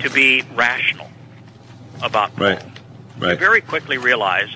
[0.00, 1.08] to be rational
[2.02, 2.46] about Paul,
[3.18, 3.32] Right.
[3.32, 4.48] you very quickly realize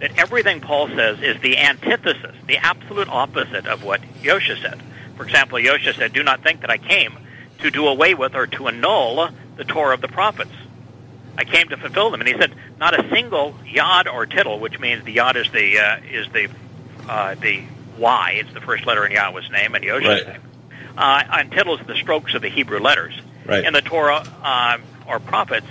[0.00, 4.80] that everything Paul says is the antithesis, the absolute opposite of what Yosha said.
[5.16, 7.16] For example, Yosha said, Do not think that I came
[7.60, 10.52] to do away with or to annul the Torah of the prophets.
[11.36, 12.20] I came to fulfill them.
[12.20, 15.78] And he said, Not a single yod or tittle, which means the yod is the
[15.78, 16.48] uh, is the
[17.08, 17.62] uh, the
[17.96, 20.28] Y, it's the first letter in Yahweh's name and Yosha's Right.
[20.28, 20.40] name.
[20.96, 23.14] Uh, and tittle is the strokes of the Hebrew letters.
[23.48, 23.64] Right.
[23.64, 25.66] And the Torah um, or prophets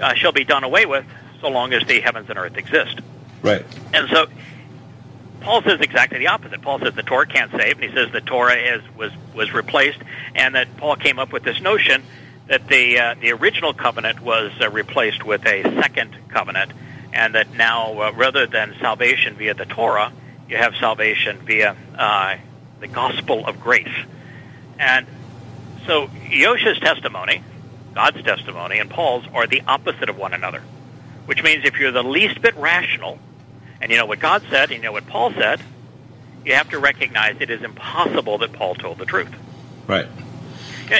[0.00, 1.04] uh, shall be done away with
[1.40, 3.00] so long as the heavens and earth exist.
[3.42, 3.66] Right.
[3.92, 4.26] And so
[5.40, 6.62] Paul says exactly the opposite.
[6.62, 9.98] Paul says the Torah can't save, and he says the Torah is was was replaced,
[10.34, 12.02] and that Paul came up with this notion
[12.46, 16.72] that the uh, the original covenant was uh, replaced with a second covenant,
[17.12, 20.12] and that now uh, rather than salvation via the Torah,
[20.48, 22.36] you have salvation via uh,
[22.80, 23.88] the gospel of grace.
[24.78, 25.06] And
[25.86, 27.42] so Yosha's testimony,
[27.94, 30.62] God's testimony, and Paul's are the opposite of one another.
[31.26, 33.18] Which means if you're the least bit rational,
[33.80, 35.60] and you know what God said, and you know what Paul said,
[36.44, 39.34] you have to recognize it is impossible that Paul told the truth.
[39.86, 40.06] Right.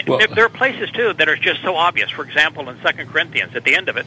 [0.06, 2.10] Well- there, there are places too that are just so obvious.
[2.10, 4.06] For example, in Second Corinthians, at the end of it,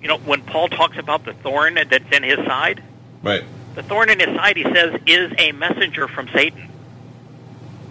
[0.00, 2.82] you know, when Paul talks about the thorn that's in his side,
[3.22, 3.42] Right.
[3.74, 6.68] the thorn in his side, he says, is a messenger from Satan.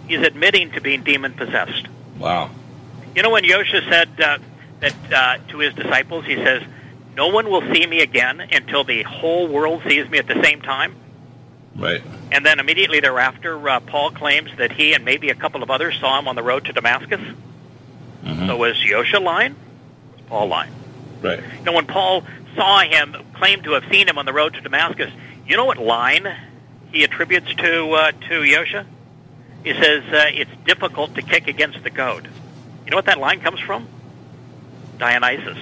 [0.08, 1.88] He's admitting to being demon possessed.
[2.18, 2.50] Wow.
[3.14, 4.38] You know, when Yosha said uh,
[4.80, 6.62] that uh, to his disciples, he says,
[7.16, 10.60] "No one will see me again until the whole world sees me at the same
[10.60, 10.94] time."
[11.74, 12.02] Right.
[12.32, 15.98] And then immediately thereafter, uh, Paul claims that he and maybe a couple of others
[16.00, 17.20] saw him on the road to Damascus.
[18.24, 18.46] Mhm.
[18.46, 19.54] So was Yosha lying?
[20.12, 20.72] Was Paul lying?
[21.20, 21.40] Right.
[21.58, 24.60] You know, when Paul saw him, claimed to have seen him on the road to
[24.60, 25.10] Damascus,
[25.46, 26.26] you know what line
[26.92, 28.86] he attributes to uh, to Yosha?
[29.66, 32.28] He says uh, it's difficult to kick against the goad.
[32.84, 33.88] You know what that line comes from?
[34.96, 35.58] Dionysus.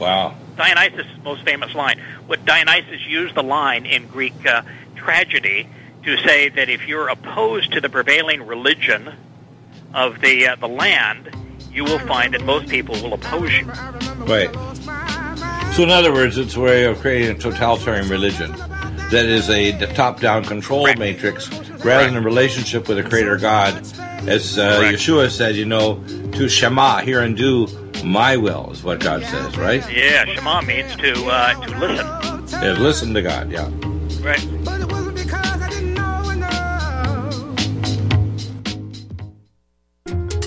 [0.00, 0.34] Wow.
[0.56, 2.02] Dionysus' most famous line.
[2.26, 4.62] What Dionysus used the line in Greek uh,
[4.96, 5.68] tragedy
[6.02, 9.14] to say that if you're opposed to the prevailing religion
[9.94, 11.30] of the uh, the land,
[11.72, 13.64] you will find that most people will oppose you.
[14.26, 14.52] Right.
[15.76, 19.70] So, in other words, it's a way of creating a totalitarian religion that is a
[19.94, 20.98] top-down control Correct.
[20.98, 21.48] matrix
[21.84, 23.74] rather than a relationship with a Creator God.
[24.28, 27.66] As uh, Yeshua said, you know, to Shema, hear and do
[28.04, 29.82] my will is what God says, right?
[29.90, 32.62] Yeah, Shema means to uh, to listen.
[32.62, 33.50] Yeah, listen to God.
[33.50, 33.68] Yeah.
[34.20, 34.81] Right.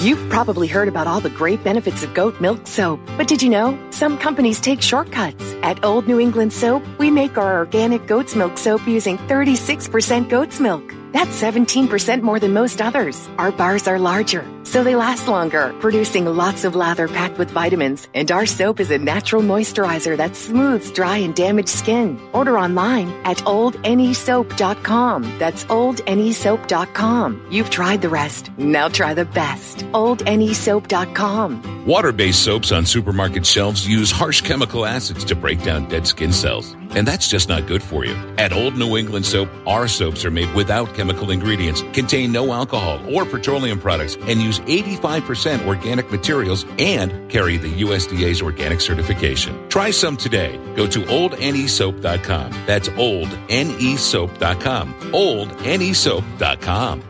[0.00, 3.50] You've probably heard about all the great benefits of goat milk soap, but did you
[3.50, 5.52] know some companies take shortcuts?
[5.62, 10.60] At Old New England Soap, we make our organic goat's milk soap using 36% goat's
[10.60, 10.94] milk.
[11.14, 13.28] That's 17% more than most others.
[13.38, 18.08] Our bars are larger, so they last longer, producing lots of lather packed with vitamins.
[18.14, 22.20] And our soap is a natural moisturizer that smooths dry and damaged skin.
[22.32, 25.38] Order online at oldnesoap.com.
[25.38, 27.46] That's oldnesoap.com.
[27.48, 28.50] You've tried the rest.
[28.58, 29.84] Now try the best.
[29.92, 31.86] oldnesoap.com.
[31.86, 36.32] Water based soaps on supermarket shelves use harsh chemical acids to break down dead skin
[36.32, 36.74] cells.
[36.94, 38.14] And that's just not good for you.
[38.38, 43.00] At Old New England Soap, our soaps are made without chemical ingredients, contain no alcohol
[43.14, 49.68] or petroleum products, and use 85% organic materials and carry the USDA's organic certification.
[49.68, 50.58] Try some today.
[50.76, 52.52] Go to oldnesoap.com.
[52.66, 54.94] That's oldnesoap.com.
[54.94, 57.02] Oldnesoap.com.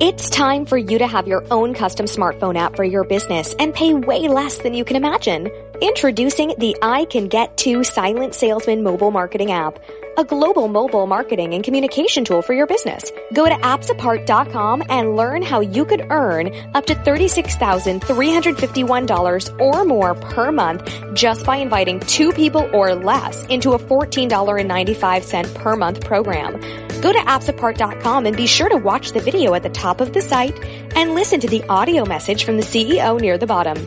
[0.00, 3.72] It's time for you to have your own custom smartphone app for your business and
[3.72, 5.50] pay way less than you can imagine.
[5.84, 9.78] Introducing the I Can Get To Silent Salesman mobile marketing app,
[10.16, 13.12] a global mobile marketing and communication tool for your business.
[13.34, 20.50] Go to appsapart.com and learn how you could earn up to $36,351 or more per
[20.50, 26.54] month just by inviting two people or less into a $14.95 per month program.
[27.02, 30.22] Go to appsapart.com and be sure to watch the video at the top of the
[30.22, 30.58] site
[30.96, 33.86] and listen to the audio message from the CEO near the bottom.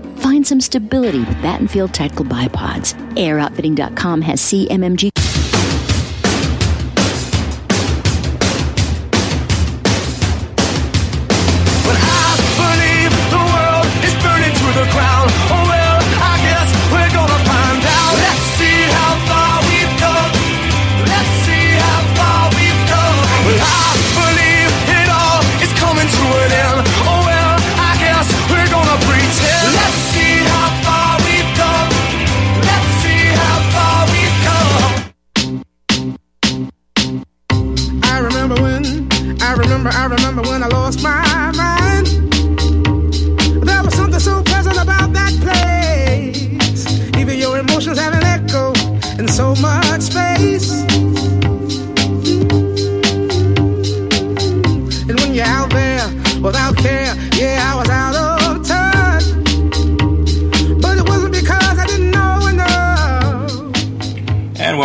[0.21, 2.93] Find some stability with Battenfield Tactical Bipods.
[3.15, 5.20] AirOutfitting.com has CMMG.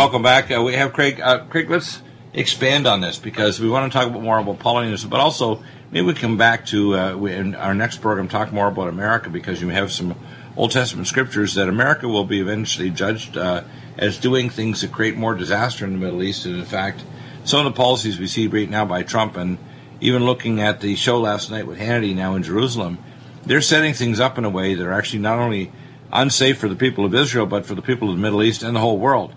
[0.07, 0.49] Welcome back.
[0.49, 1.19] Uh, we have Craig.
[1.19, 5.09] Uh, Craig, let's expand on this because we want to talk about more about Paulinism,
[5.09, 8.67] but also maybe we come back to uh, we, in our next program talk more
[8.69, 10.17] about America because you have some
[10.55, 13.65] Old Testament scriptures that America will be eventually judged uh,
[13.97, 16.45] as doing things that create more disaster in the Middle East.
[16.45, 17.03] And in fact,
[17.43, 19.57] some of the policies we see right now by Trump and
[19.99, 22.97] even looking at the show last night with Hannity now in Jerusalem,
[23.45, 25.69] they're setting things up in a way that are actually not only
[26.13, 28.73] unsafe for the people of Israel, but for the people of the Middle East and
[28.73, 29.33] the whole world.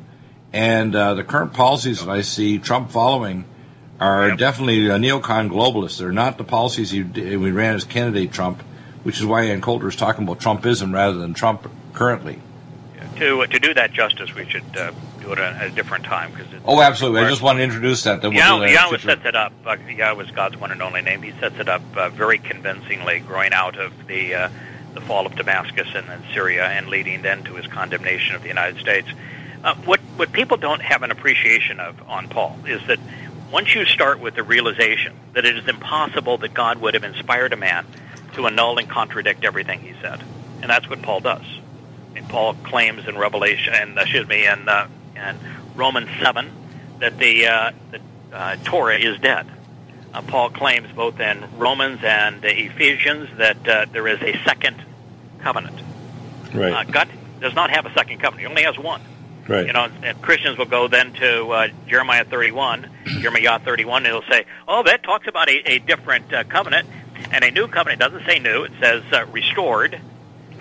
[0.52, 3.44] And uh, the current policies that I see Trump following
[4.00, 5.98] are definitely uh, neocon globalists.
[5.98, 8.62] They're not the policies he, we ran as candidate Trump,
[9.02, 12.40] which is why Ann Coulter is talking about Trumpism rather than Trump currently.
[13.16, 16.46] To to do that justice, we should uh, do it at a different time because
[16.64, 17.20] Oh, absolutely.
[17.20, 18.22] I just want to introduce that.
[18.22, 19.52] Then we'll do Yahweh, that sets it up.
[19.64, 21.22] Uh, Yahweh is God's one and only name.
[21.22, 24.48] He sets it up uh, very convincingly, growing out of the uh,
[24.94, 28.48] the fall of Damascus and then Syria, and leading then to his condemnation of the
[28.48, 29.08] United States.
[29.62, 32.98] Uh, what what people don't have an appreciation of on Paul is that
[33.50, 37.54] once you start with the realization that it is impossible that God would have inspired
[37.54, 37.86] a man
[38.34, 40.22] to annul and contradict everything he said,
[40.60, 41.46] and that's what Paul does.
[42.14, 45.38] And Paul claims in Revelation, and uh, excuse me, in, uh, in
[45.74, 46.50] Romans seven,
[46.98, 48.00] that the uh, the
[48.30, 49.46] uh, Torah is dead.
[50.12, 54.76] Uh, Paul claims both in Romans and Ephesians that uh, there is a second
[55.38, 55.80] covenant.
[56.52, 56.74] Right.
[56.74, 57.08] Uh, God
[57.40, 59.00] does not have a second covenant; He only has one.
[59.50, 59.66] Right.
[59.66, 62.88] You know, and Christians will go then to uh, Jeremiah 31,
[63.20, 66.88] Jeremiah 31, and they'll say, "Oh, that talks about a, a different uh, covenant,
[67.30, 70.00] and a new covenant doesn't say new; it says uh, restored."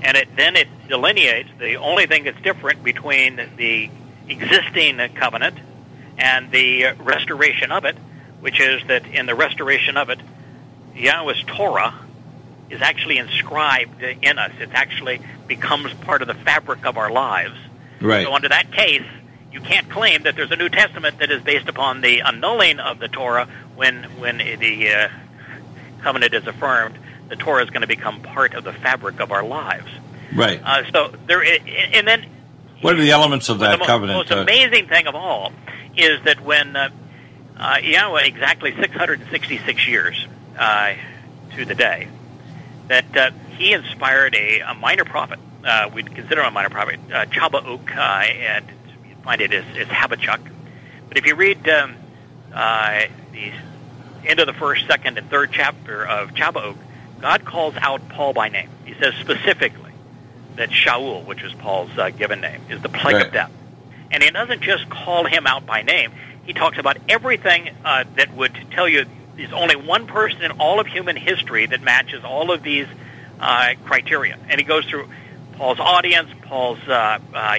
[0.01, 3.89] And it then it delineates the only thing that's different between the
[4.27, 5.57] existing covenant
[6.17, 7.97] and the restoration of it,
[8.39, 10.19] which is that in the restoration of it,
[10.95, 11.93] Yahweh's Torah
[12.69, 14.51] is actually inscribed in us.
[14.59, 17.57] It actually becomes part of the fabric of our lives.
[18.01, 18.25] Right.
[18.25, 19.05] So under that case,
[19.51, 22.99] you can't claim that there's a New Testament that is based upon the annulling of
[22.99, 25.09] the Torah when when the uh,
[26.01, 26.97] covenant is affirmed.
[27.29, 29.87] The Torah is going to become part of the fabric of our lives.
[30.33, 30.59] right.
[30.63, 32.25] Uh, so there, and then
[32.81, 34.17] what are the elements of that mo- covenant?
[34.17, 35.51] most uh, amazing thing of all
[35.97, 36.89] is that when uh,
[37.57, 40.27] uh, Yahweh, exactly 666 years
[40.57, 40.93] uh,
[41.55, 42.07] to the day,
[42.87, 45.39] that uh, he inspired a, a minor prophet.
[45.63, 48.65] Uh, we'd consider a minor prophet, uh, Chabauk, uh, and
[49.07, 50.39] you find it as, as Habakkuk.
[51.09, 51.95] But if you read um,
[52.53, 53.01] uh,
[53.33, 53.51] the
[54.25, 56.77] end of the first, second, and third chapter of Chabauk,
[57.19, 58.69] God calls out Paul by name.
[58.85, 59.91] He says specifically
[60.55, 63.25] that Shaul, which is Paul's uh, given name, is the plague Right.
[63.27, 63.51] of death.
[64.11, 66.11] And he doesn't just call him out by name.
[66.45, 69.05] He talks about everything uh, that would tell you
[69.35, 72.87] there's only one person in all of human history that matches all of these
[73.39, 74.37] uh, criteria.
[74.49, 75.09] And he goes through
[75.59, 77.57] Paul's audience, Paul's uh, uh,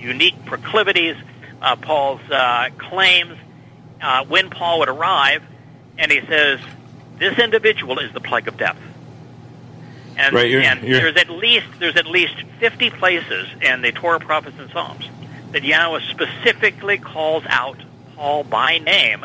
[0.00, 1.14] unique proclivities,
[1.62, 3.38] uh, Paul's uh, claims,
[4.02, 5.42] uh, when Paul would arrive,
[5.96, 6.58] and he says,
[7.18, 8.76] "This individual is the plague of death."
[10.16, 13.92] And, Right, you're- and you're- there's at least there's at least 50 places in the
[13.92, 15.08] Torah, prophets, and Psalms
[15.52, 17.78] that Yahweh specifically calls out
[18.16, 19.24] Paul by name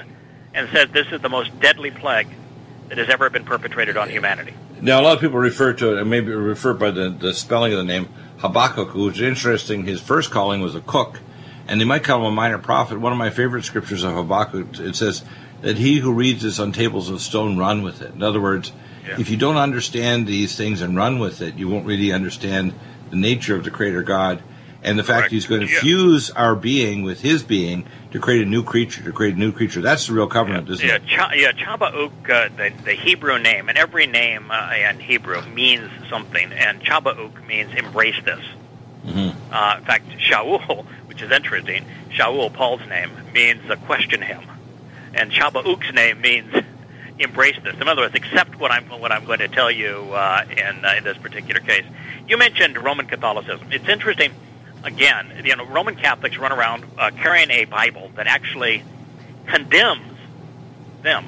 [0.53, 2.27] and says this is the most deadly plague
[2.89, 4.53] that has ever been perpetrated on humanity.
[4.83, 7.71] Now, a lot of people refer to it, and maybe refer by the, the spelling
[7.71, 8.09] of the name
[8.39, 9.85] Habakkuk, which is interesting.
[9.85, 11.21] His first calling was a cook,
[11.69, 12.99] and they might call him a minor prophet.
[12.99, 15.23] One of my favorite scriptures of Habakkuk, it says
[15.61, 18.13] that he who reads this on tables of stone run with it.
[18.13, 18.73] In other words,
[19.07, 19.15] Yeah.
[19.17, 22.73] if you don't understand these things and run with it, you won't really understand
[23.09, 24.43] the nature of the Creator God
[24.83, 25.31] and the fact Correct.
[25.31, 25.79] He's going to Yeah.
[25.79, 29.01] fuse our being with His being to create a new creature.
[29.03, 31.07] To create a new creature, that's the real covenant, isn't Yeah, it?
[31.07, 35.89] Cha- yeah, Chabauk, uh, the, the Hebrew name, and every name uh, in Hebrew means
[36.09, 38.43] something, and Chabauk means embrace this.
[39.07, 39.35] Mhm.
[39.51, 44.41] Uh, in fact, Shaul, which is interesting, Shaul, Paul's name, means uh, question him,
[45.13, 46.53] and Chabauk's name means
[47.19, 47.75] embrace this.
[47.79, 50.93] In other words, accept what I'm what I'm going to tell you uh, in uh,
[50.97, 51.85] in this particular case.
[52.27, 53.67] You mentioned Roman Catholicism.
[53.71, 54.31] It's interesting.
[54.83, 58.83] Again, you know, Roman Catholics run around uh, carrying a Bible that actually
[59.45, 60.17] condemns
[61.01, 61.25] them.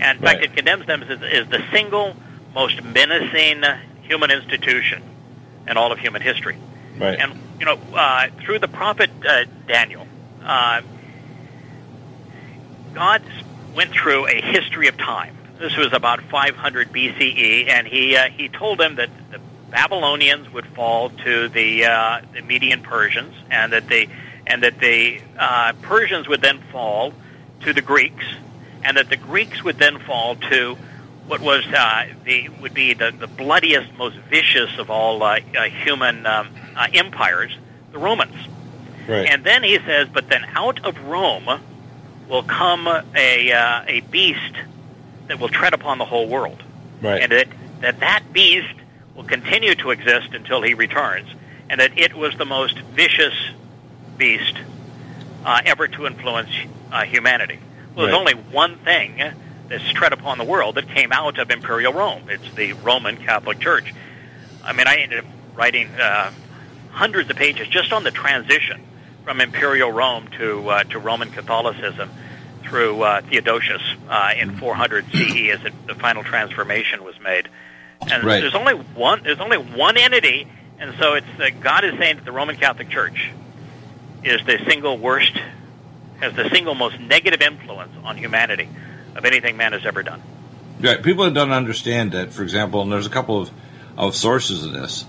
[0.00, 2.16] And in fact, it condemns them as, as the single
[2.54, 3.64] most menacing
[4.02, 5.02] human institution
[5.68, 6.56] in all of human history.
[6.98, 7.18] Right.
[7.18, 10.06] And you know, uh, through the prophet uh, Daniel,
[10.42, 10.82] uh,
[12.94, 13.22] God
[13.74, 15.36] went through a history of time.
[15.58, 19.40] This was about 500 BCE, and he uh, he told them that the
[19.70, 24.08] Babylonians would fall to the uh, the Median Persians, and that the
[24.46, 27.12] and that the uh, Persians would then fall
[27.62, 28.24] to the Greeks,
[28.84, 30.76] and that the Greeks would then fall to
[31.26, 35.64] what was uh, the would be the, the bloodiest, most vicious of all uh, uh,
[35.64, 37.56] human um, uh, empires,
[37.92, 38.36] the Romans.
[39.08, 39.28] Right.
[39.28, 41.60] And then he says, but then out of Rome
[42.28, 44.54] will come a uh, a beast
[45.26, 46.62] that will tread upon the whole world,
[47.02, 47.22] right.
[47.22, 47.48] and that
[47.80, 48.74] that that beast
[49.16, 51.28] will continue to exist until he returns,
[51.68, 53.34] and that it was the most vicious
[54.16, 54.56] beast
[55.44, 56.50] uh, ever to influence
[56.92, 57.58] uh, humanity.
[57.94, 59.22] Well, there's only one thing
[59.68, 62.24] that's tread upon the world that came out of Imperial Rome.
[62.28, 63.94] It's the Roman Catholic Church.
[64.62, 66.30] I mean, I ended up writing uh,
[66.90, 68.82] hundreds of pages just on the transition
[69.24, 72.10] from Imperial Rome to uh, to Roman Catholicism
[72.62, 77.48] through uh, Theodosius uh, in 400 CE as it, the final transformation was made.
[78.02, 78.40] And Right.
[78.40, 79.22] there's only one.
[79.22, 80.46] There's only one entity,
[80.78, 83.30] and so it's uh, God is saying that the Roman Catholic Church
[84.22, 85.32] is the single worst,
[86.20, 88.68] has the single most negative influence on humanity
[89.14, 90.22] of anything man has ever done.
[90.80, 91.02] Right.
[91.02, 93.50] People don't understand that, for example, and there's a couple of
[93.96, 95.06] of sources of this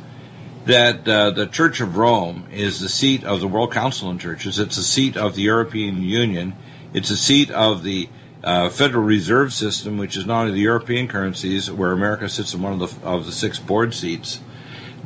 [0.66, 4.60] that uh, the Church of Rome is the seat of the World Council on Churches.
[4.60, 6.54] It's the seat of the European Union.
[6.94, 8.10] It's the seat of the
[8.44, 12.62] uh, Federal Reserve System, which is not only the European currencies, where America sits in
[12.62, 14.40] one of the of the six board seats,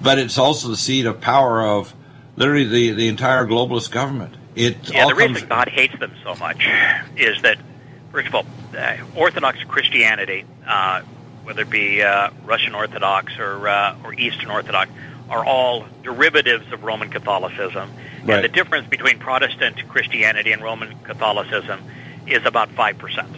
[0.01, 1.93] but it's also the seat of power of
[2.35, 4.35] literally the, the entire globalist government.
[4.55, 6.67] It Yeah, all the comes, reason God hates them so much
[7.15, 7.57] is that,
[8.11, 8.45] first of all,
[8.77, 11.01] uh, Orthodox Christianity, uh,
[11.43, 14.91] whether it be uh, Russian Orthodox or uh, or Eastern Orthodox,
[15.29, 17.89] are all derivatives of Roman Catholicism.
[18.23, 18.35] Right.
[18.35, 21.81] And the difference between Protestant Christianity and Roman Catholicism
[22.27, 23.29] is about five percent.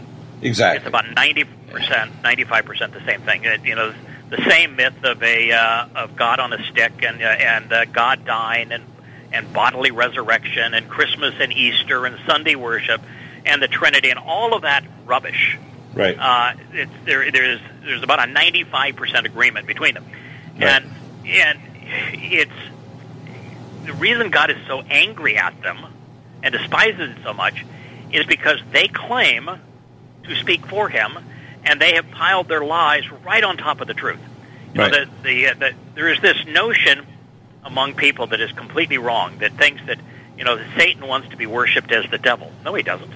[0.41, 3.43] exactly It's about ninety percent, ninety-five percent the same thing.
[3.43, 3.93] It, you know,
[4.29, 7.85] the same myth of a uh, of God on a stick and uh, and uh,
[7.85, 8.83] God dying and
[9.31, 13.01] and bodily resurrection and Christmas and Easter and Sunday worship
[13.45, 15.57] and the Trinity and all of that rubbish.
[15.93, 16.15] right.
[16.17, 20.05] Uh, it's, there, there's there's about a ninety-five percent agreement between them,
[20.55, 20.63] Right.
[20.63, 20.91] and
[21.25, 21.59] and
[22.13, 22.51] it's
[23.85, 25.85] the reason God is so angry at them
[26.41, 27.65] and despises it so much
[28.13, 29.49] is because they claim
[30.23, 31.17] to speak for Him,
[31.65, 34.19] and they have piled their lies right on top of the truth.
[34.73, 34.91] You Right.
[34.91, 37.05] know, the, the, uh, the, there is this notion
[37.63, 39.97] among people that is completely wrong that thinks that
[40.37, 42.51] you know Satan wants to be worshipped as the devil.
[42.65, 43.11] No, he doesn't.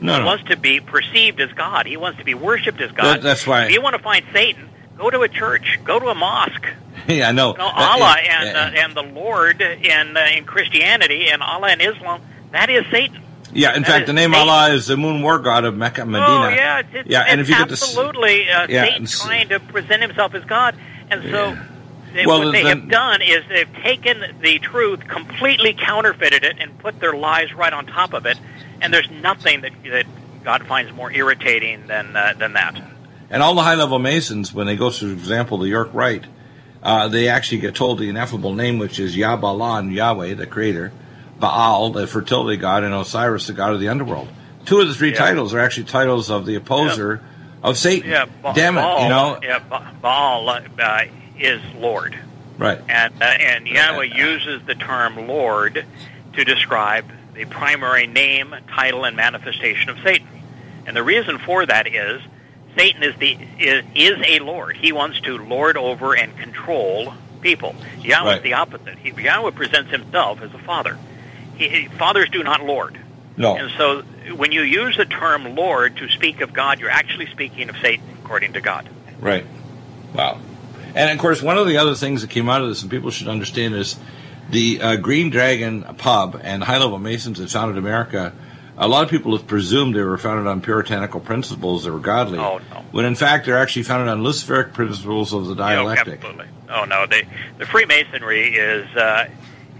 [0.00, 0.26] no, He no.
[0.26, 1.86] wants to be perceived as God.
[1.86, 3.16] He wants to be worshipped as God.
[3.16, 4.68] That- that's why- If you want to find Satan,
[4.98, 6.66] go to a church, go to a mosque.
[7.08, 7.52] yeah, I know.
[7.52, 11.72] You know, Allah uh, and uh, and the Lord in uh, in Christianity and Allah
[11.72, 12.20] in Islam,
[12.52, 13.20] that is Satan.
[13.54, 14.48] Yeah, in that fact, the name Satan.
[14.48, 16.26] Allah is the moon war god of Mecca, Medina.
[16.26, 19.48] Oh yeah, it's, it's, yeah, and if you get to absolutely uh, yeah, Satan trying
[19.48, 20.76] to present himself as God,
[21.10, 21.58] and so.
[22.12, 26.58] They, Well, what they then- have done is they've taken the truth, completely counterfeited it,
[26.60, 28.38] and put their lies right on top of it.
[28.80, 30.06] And there's nothing that, that
[30.44, 32.80] God finds more irritating than uh, than that.
[33.30, 36.26] And all the high level Masons, when they go through, for example, the York Rite,
[36.84, 40.92] uh, they actually get told the ineffable name, which is Yahbalan, Yahweh, the creator,
[41.44, 44.28] Baal, the fertility god, and Osiris, the god of the underworld.
[44.64, 45.18] Two of the three Yeah.
[45.18, 47.20] titles are actually titles of the opposer
[47.62, 48.10] of Satan.
[48.10, 49.38] Yeah, Ba- Damn it, Baal, you know?
[49.42, 51.04] Yeah, Ba- Baal uh,
[51.38, 52.18] is Lord,
[52.56, 52.80] Right.
[52.88, 55.84] and uh, and Yahweh uses the term Lord
[56.34, 60.28] to describe the primary name, title, and manifestation of Satan.
[60.86, 62.22] And the reason for that is
[62.76, 64.76] Satan is the is, is a Lord.
[64.76, 67.74] He wants to lord over and control people.
[68.00, 68.36] Yahweh Right.
[68.38, 68.96] is the opposite.
[68.98, 70.96] He, Yahweh presents himself as a father.
[71.56, 72.98] He, he- fathers do not lord.
[73.36, 73.56] No.
[73.56, 74.02] And so
[74.34, 78.06] when you use the term Lord to speak of God, you're actually speaking of Satan,
[78.22, 78.88] according to God.
[79.20, 79.44] Right.
[80.14, 80.40] Wow.
[80.94, 83.10] And of course, one of the other things that came out of this, and people
[83.10, 83.98] should understand, is
[84.50, 88.32] the uh, Green Dragon pub and high level Masons that founded America.
[88.76, 92.38] A lot of people have presumed they were founded on puritanical principles that were godly.
[92.38, 92.84] Oh, no.
[92.92, 96.24] When in fact they're actually founded on Luciferic principles of the dialectic.
[96.24, 96.46] Oh, absolutely.
[96.70, 97.22] Oh no, they,
[97.58, 99.28] the Freemasonry is uh,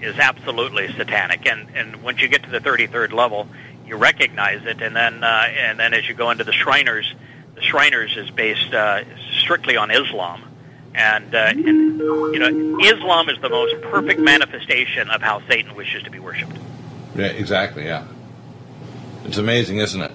[0.04, 3.48] is absolutely satanic, and and once you get to the thirty third level,
[3.86, 7.12] you recognize it, and then uh, and then as you go into the Shriners,
[7.54, 9.02] the Shriners is based uh,
[9.40, 10.42] strictly on Islam.
[10.96, 11.66] And, uh, and
[11.98, 16.56] you know, Islam is the most perfect manifestation of how Satan wishes to be worshipped.
[17.16, 17.84] Yeah, exactly.
[17.84, 18.06] Yeah.
[19.24, 20.12] It's amazing, isn't it?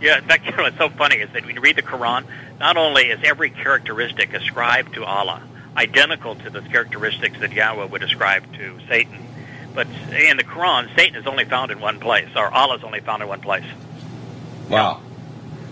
[0.00, 2.24] Yeah, in fact, you know what's so funny is that when you read the Quran,
[2.58, 5.42] not only is every characteristic ascribed to Allah
[5.76, 9.26] identical to the characteristics that Yahweh would ascribe to Satan,
[9.74, 13.00] but in the Quran, Satan is only found in one place, or Allah is only
[13.00, 13.64] found in one place.
[14.68, 15.00] Wow.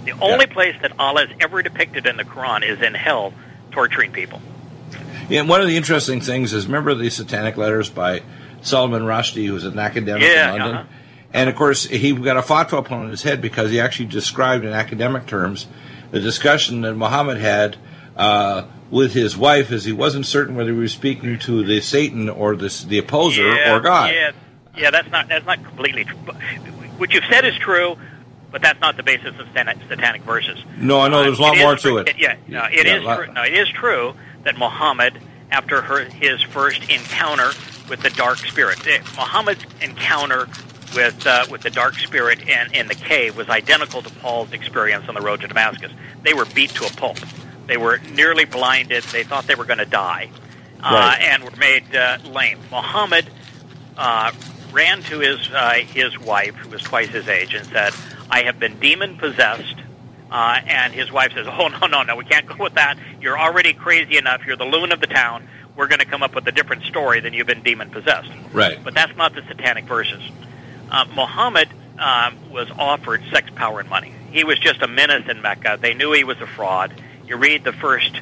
[0.04, 3.32] The only place that Allah is ever depicted in the Quran is in hell,
[3.72, 4.40] torturing people.
[5.28, 8.22] Yeah, and one of the interesting things is remember the Satanic Letters by
[8.62, 10.76] Solomon Rushdie, who was an academic Yeah, in London?
[10.76, 10.88] uh-huh.
[11.32, 14.64] And of course, he got a fatwa put on his head because he actually described
[14.64, 15.66] in academic terms
[16.12, 17.76] the discussion that Muhammad had
[18.16, 22.28] uh, with his wife, as he wasn't certain whether he was speaking to the Satan
[22.28, 24.12] or the, the opposer yeah, or God.
[24.14, 24.32] Yeah,
[24.76, 26.16] yeah, that's not that's not completely true.
[26.98, 27.96] What you've said is true,
[28.50, 30.58] but that's not the basis of satanic, satanic verses.
[30.78, 32.16] No, I know there's a lot it more to true- it.
[32.18, 33.32] Yeah, no, it Yeah, is lot- true.
[33.32, 34.14] No, it is true
[34.44, 35.18] that Muhammad,
[35.50, 37.50] after her, his first encounter
[37.90, 40.48] with the dark spirit, eh, Muhammad's encounter
[40.94, 45.08] with uh, with the dark spirit in, in the cave was identical to Paul's experience
[45.08, 45.92] on the road to Damascus.
[46.22, 47.18] They were beat to a pulp.
[47.66, 49.02] They were nearly blinded.
[49.04, 50.30] They thought they were going to die,
[50.82, 51.20] uh, Right.
[51.22, 52.58] and were made uh, lame.
[52.70, 53.28] Muhammad
[53.96, 54.32] uh,
[54.72, 57.92] ran to his uh, his wife, who was twice his age, and said,
[58.30, 59.74] "I have been demon possessed."
[60.30, 62.98] Uh, and his wife says, "Oh no, no, no, we can't go with that.
[63.20, 64.44] You're already crazy enough.
[64.46, 65.48] You're the loon of the town.
[65.76, 68.82] We're going to come up with a different story than you've been demon possessed." Right.
[68.82, 70.22] But that's not the satanic verses.
[70.90, 74.12] Uh, Muhammad um, was offered sex, power, and money.
[74.30, 75.78] He was just a menace in Mecca.
[75.80, 76.92] They knew he was a fraud.
[77.26, 78.20] You read the first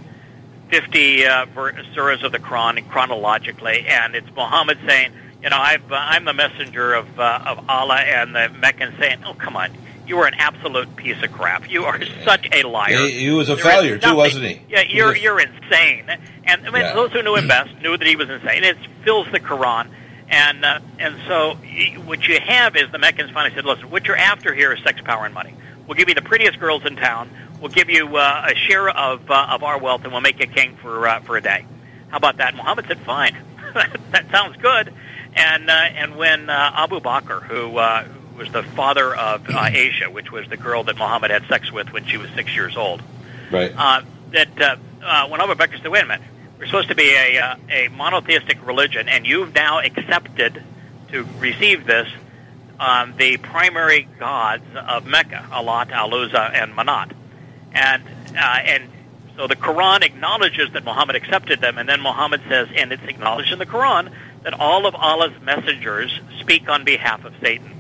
[0.71, 1.47] 50 uh,
[1.95, 6.33] surahs of the Quran chronologically, and it's Muhammad saying, you know, I've, uh, I'm the
[6.33, 9.71] messenger of uh, of Allah, and the Meccans saying, oh, come on,
[10.07, 11.71] you are an absolute piece of crap.
[11.71, 12.97] You are such a liar.
[12.97, 14.61] He, he was a There failure too, wasn't he?
[14.71, 16.07] Yeah, you're was- you're insane.
[16.45, 16.95] And I mean, Yeah.
[16.95, 18.65] those who knew him best knew that he was insane.
[18.65, 19.89] It fills the Quran,
[20.31, 24.07] and uh, and so y- what you have is the Meccans finally said, "Listen, what
[24.07, 25.55] you're after here is sex, power, and money.
[25.87, 27.29] We'll give you the prettiest girls in town.
[27.65, 30.47] We'll give you uh, a share of uh, of our wealth, and we'll make you
[30.47, 31.65] king for uh, for a day.
[32.09, 33.39] How about that?" Muhammad said, "Fine,
[34.11, 34.93] that sounds good."
[35.35, 38.05] And uh, and when uh, Abu Bakr, who uh,
[38.37, 41.91] was the father of uh, Aisha, which was the girl that Muhammad had sex with
[41.91, 43.01] when she was six years old,
[43.51, 43.73] Right.
[43.75, 44.03] uh,
[44.33, 46.21] that uh, uh, when Abu Bakr said, "Wait a minute,
[46.59, 50.63] we're supposed to be a uh, a monotheistic religion, and you've now accepted
[51.13, 52.11] to receive this
[52.79, 57.13] um, the primary gods of Mecca, Alat, Al-Uzza, and Manat,
[57.75, 58.03] and
[58.37, 58.89] uh, and
[59.37, 63.53] so the Quran acknowledges that Muhammad accepted them, and then Muhammad says, and it's acknowledged
[63.53, 64.11] in the Quran
[64.43, 67.71] that all of Allah's messengers speak on behalf of Satan.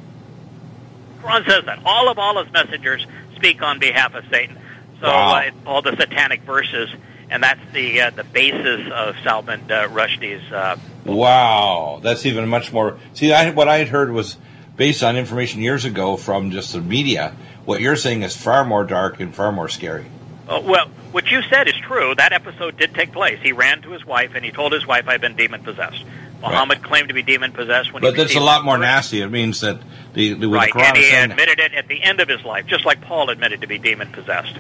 [1.23, 4.59] The Quran says that all of Allah's messengers speak on behalf of Satan.
[5.01, 5.35] So Wow.
[5.37, 6.89] uh, it's all the satanic verses,
[7.31, 10.51] and that's the uh, the basis of Salman uh, Rushdie's.
[10.53, 12.99] Uh, Wow, that's even much more.
[13.13, 14.39] See, I, what I had heard was
[14.77, 17.37] based on information years ago from just the media.
[17.65, 20.07] What you're saying is far more dark and far more scary.
[20.49, 22.15] oh, well, what you said is true.
[22.15, 23.39] That episode did take place.
[23.41, 26.05] He ran to his wife, and he told his wife, "I've been demon possessed."
[26.43, 29.23] Muhammad claimed to be demon possessed when he But that's a lot more nasty.
[29.23, 29.81] It means that
[30.13, 32.85] the, the, right, the and he admitted it at the end of his life, just
[32.85, 34.59] like Paul admitted to be demon possessed.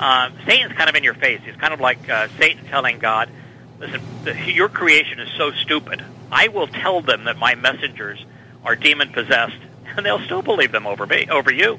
[0.00, 1.40] Um, Satan's kind of in your face.
[1.44, 3.30] He's kind of like uh, Satan telling God,
[3.78, 6.04] "Listen, the, your creation is so stupid.
[6.32, 8.24] I will tell them that my messengers
[8.64, 9.58] are demon possessed,
[9.96, 11.78] and they'll still believe them over me, over you."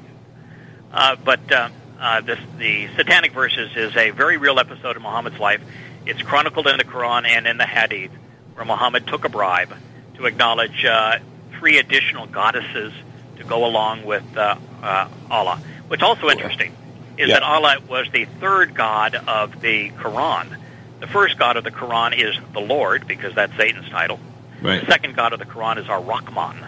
[0.94, 1.68] Uh, but uh,
[2.00, 5.60] uh, this, the Satanic Verses is a very real episode of Muhammad's life.
[6.06, 8.12] It's chronicled in the Quran and in the Hadith,
[8.54, 9.74] where Muhammad took a bribe
[10.14, 11.18] to acknowledge uh,
[11.58, 12.92] three additional goddesses
[13.38, 15.60] to go along with uh, uh, Allah.
[15.88, 16.72] What's also interesting
[17.18, 17.40] is Yeah.
[17.40, 20.56] that Allah was the third god of the Quran.
[21.00, 24.20] The first god of the Quran is the Lord, because that's Satan's title.
[24.62, 24.80] Right.
[24.80, 26.64] The second god of the Quran is Ar-Rahman.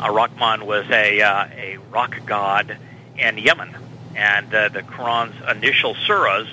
[0.00, 2.78] Ar-Rahman was a, uh, a rock god
[3.18, 3.74] in Yemen,
[4.16, 6.48] and uh, the Quran's initial surahs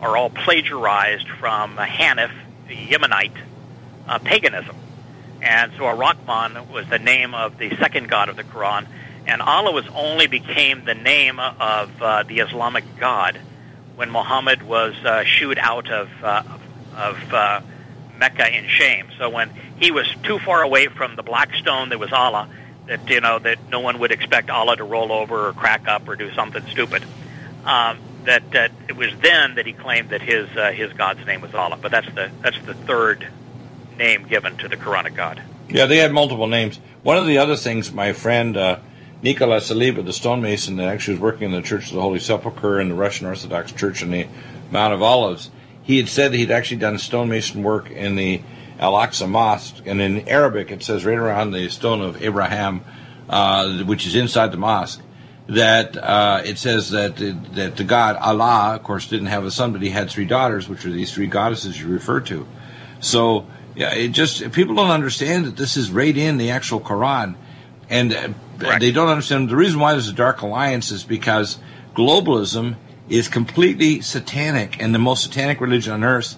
[0.00, 2.32] are all plagiarized from Hanif,
[2.68, 3.36] Yemenite
[4.06, 4.76] uh, paganism.
[5.42, 8.86] And so Ar-Rahman was the name of the second god of the Quran,
[9.26, 13.38] and Allah was only became the name of uh, the Islamic God
[13.96, 16.42] when Muhammad was uh, shooed out of uh,
[16.96, 17.60] of uh,
[18.16, 19.08] Mecca in shame.
[19.18, 22.48] So when he was too far away from the black stone that was Allah,
[22.86, 26.08] that you know that no one would expect Allah to roll over or crack up
[26.08, 27.04] or do something stupid.
[27.64, 31.40] Um, that, that it was then that he claimed that his uh, his God's name
[31.40, 31.78] was Allah.
[31.80, 33.26] But that's the that's the third
[33.98, 35.42] name given to the Quranic God.
[35.68, 36.78] Yeah, they had multiple names.
[37.02, 38.78] One of the other things, my friend uh,
[39.22, 42.78] Nikola Saliba, the stonemason that actually was working in the Church of the Holy Sepulchre
[42.78, 44.26] and the Russian Orthodox Church in the
[44.70, 45.50] Mount of Olives,
[45.82, 48.42] he had said that he'd actually done stonemason work in the
[48.78, 52.82] Al Aqsa Mosque, and in Arabic it says right around the stone of Abraham,
[53.28, 55.00] uh, which is inside the mosque,
[55.48, 57.16] that uh, it says that
[57.54, 60.68] that the God Allah, of course, didn't have a son, but he had three daughters,
[60.68, 62.46] which are these three goddesses you refer to.
[63.00, 63.46] So
[63.76, 67.36] yeah, it just people don't understand that this is right in the actual Quran,
[67.88, 68.80] and uh, Correct.
[68.80, 71.58] they don't understand the reason why there's a dark alliance is because
[71.94, 72.76] globalism
[73.08, 76.36] is completely satanic, and the most satanic religion on earth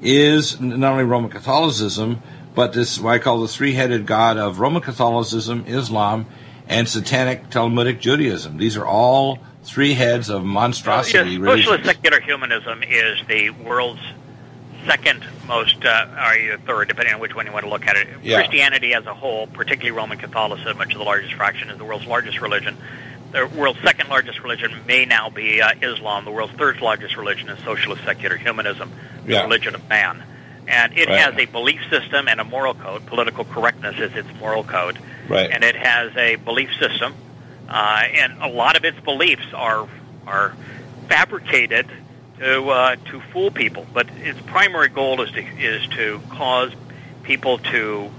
[0.00, 2.22] is not only Roman Catholicism,
[2.54, 6.26] but this what I call the three-headed God of Roman Catholicism, Islam,
[6.68, 8.58] and satanic Talmudic Judaism.
[8.58, 11.32] These are all three heads of monstrosity.
[11.32, 14.00] Yes, socialist secular humanism is the world's
[14.86, 18.08] second most, uh, or third, depending on which one you want to look at it.
[18.22, 18.38] Yeah.
[18.38, 22.06] Christianity as a whole, particularly Roman Catholicism, which is the largest fraction, is the world's
[22.06, 22.76] largest religion.
[23.32, 26.24] The world's second largest religion may now be uh, Islam.
[26.24, 28.90] The world's third largest religion is socialist secular humanism,
[29.26, 29.42] the Yeah.
[29.42, 30.22] religion of man.
[30.66, 31.18] And it Right.
[31.18, 33.06] has a belief system and a moral code.
[33.06, 34.98] Political correctness is its moral code.
[35.28, 35.50] Right.
[35.50, 37.14] And it has a belief system,
[37.68, 39.86] uh, and a lot of its beliefs are
[40.26, 40.54] are
[41.08, 41.86] fabricated
[42.38, 43.86] to uh, to fool people.
[43.92, 46.72] But its primary goal is to is to cause
[47.22, 48.10] people to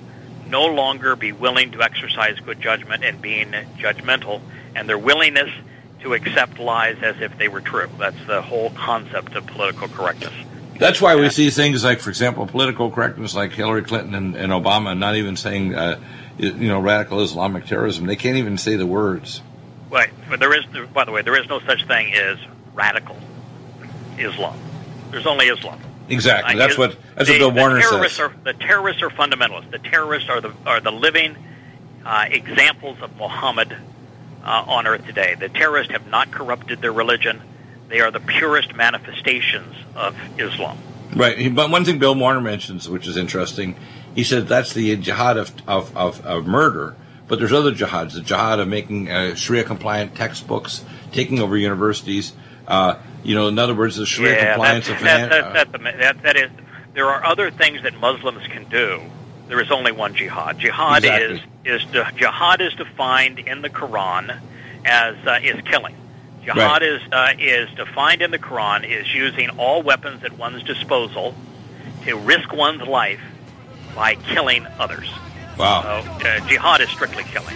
[0.47, 4.41] no longer be willing to exercise good judgment and being judgmental,
[4.76, 5.49] and their willingness
[6.01, 7.89] to accept lies as if they were true.
[7.97, 10.34] That's the whole concept of political correctness.
[10.78, 14.53] That's why we see things like, for example, political correctness, like Hillary Clinton and, and
[14.53, 15.99] Obama, not even saying, uh,
[16.38, 18.05] you know, radical Islamic terrorism.
[18.05, 19.41] They can't even say the words.
[19.89, 20.09] Right.
[20.30, 20.63] But there is,
[20.93, 22.38] by the way, there is no such thing as
[22.74, 23.17] radical
[24.17, 24.57] Islam.
[25.11, 25.82] There's only Islam.
[26.07, 26.55] Exactly.
[26.55, 28.32] That's what that's the, what Bill the Warner terrorists says.
[28.32, 29.72] Are, the terrorists are fundamentalists.
[29.72, 31.36] The terrorists are the are the living
[32.05, 33.76] uh, examples of Muhammad
[34.43, 35.35] uh, on earth today.
[35.39, 37.41] The terrorists have not corrupted their religion.
[37.87, 40.77] They are the purest manifestations of Islam.
[41.15, 41.53] Right.
[41.53, 43.75] But one thing Bill Warner mentions, which is interesting,
[44.13, 46.95] he said that's the jihad of, of, of, of murder.
[47.27, 52.33] But there's other jihads, the jihad of making uh, Sharia compliant textbooks, taking over universities.
[52.67, 56.35] Uh, you know, in other words, the Sharia yeah, compliance of that, that, that, that
[56.37, 56.51] is.
[56.93, 59.01] There are other things that Muslims can do.
[59.49, 60.59] There is only one jihad.
[60.59, 61.41] Jihad Exactly.
[61.65, 64.39] is is de- jihad is defined in the Quran
[64.85, 65.95] as uh, is killing.
[66.43, 66.81] Jihad Right.
[66.83, 71.35] is uh, is defined in the Quran is using all weapons at one's disposal
[72.05, 73.19] to risk one's life
[73.95, 75.09] by killing others.
[75.57, 75.81] Wow.
[76.21, 77.55] So uh, jihad is strictly killing.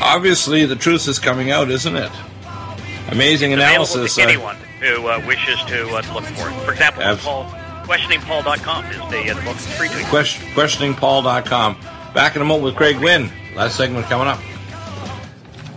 [0.00, 2.10] Obviously, the truth is coming out, isn't it?
[3.08, 4.14] Amazing It's analysis.
[4.16, 6.54] to uh, anyone who uh, wishes to uh, look for it.
[6.64, 7.44] For example, Abs- Paul,
[7.84, 9.54] questioningpaul.com is the, uh, the book.
[9.54, 10.04] It's free to you.
[10.06, 11.76] Question, questioningpaul.com.
[12.14, 13.30] Back in a moment with Craig Winn.
[13.54, 14.40] Last segment coming up.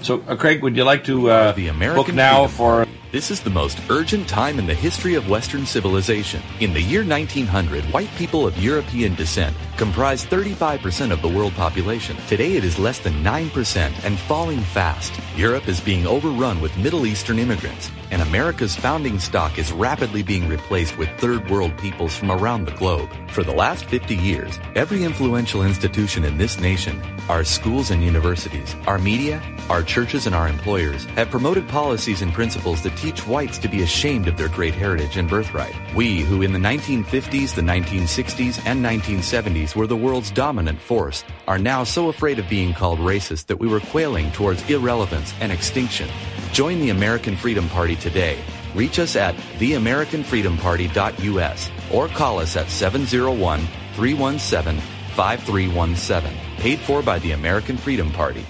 [0.02, 3.32] So, uh, Craig, would you like to uh, The American book now Freedom for This
[3.32, 6.42] is the most urgent time in the history of Western civilization.
[6.60, 12.16] In the year 1900, white people of European descent comprised 35% of the world population.
[12.28, 15.14] Today it is less than 9% and falling fast.
[15.36, 20.48] Europe is being overrun with Middle Eastern immigrants, and America's founding stock is rapidly being
[20.48, 23.10] replaced with third world peoples from around the globe.
[23.30, 28.76] For the last 50 years, every influential institution in this nation, our schools and universities,
[28.88, 33.58] our media, our churches and our employers have promoted policies and principles that teach whites
[33.60, 35.76] to be ashamed of their great heritage and birthright.
[35.94, 41.60] We, who in the 1950s, the 1960s, and 1970s were the world's dominant force, are
[41.60, 46.10] now so afraid of being called racist that we were quailing towards irrelevance and extinction.
[46.52, 48.40] Join the American Freedom Party today.
[48.76, 53.60] Reach us at theamericanfreedomparty.us or call us at 701
[53.96, 54.82] 317
[55.16, 56.38] 5317.
[56.58, 58.46] Paid for by the American Freedom Party.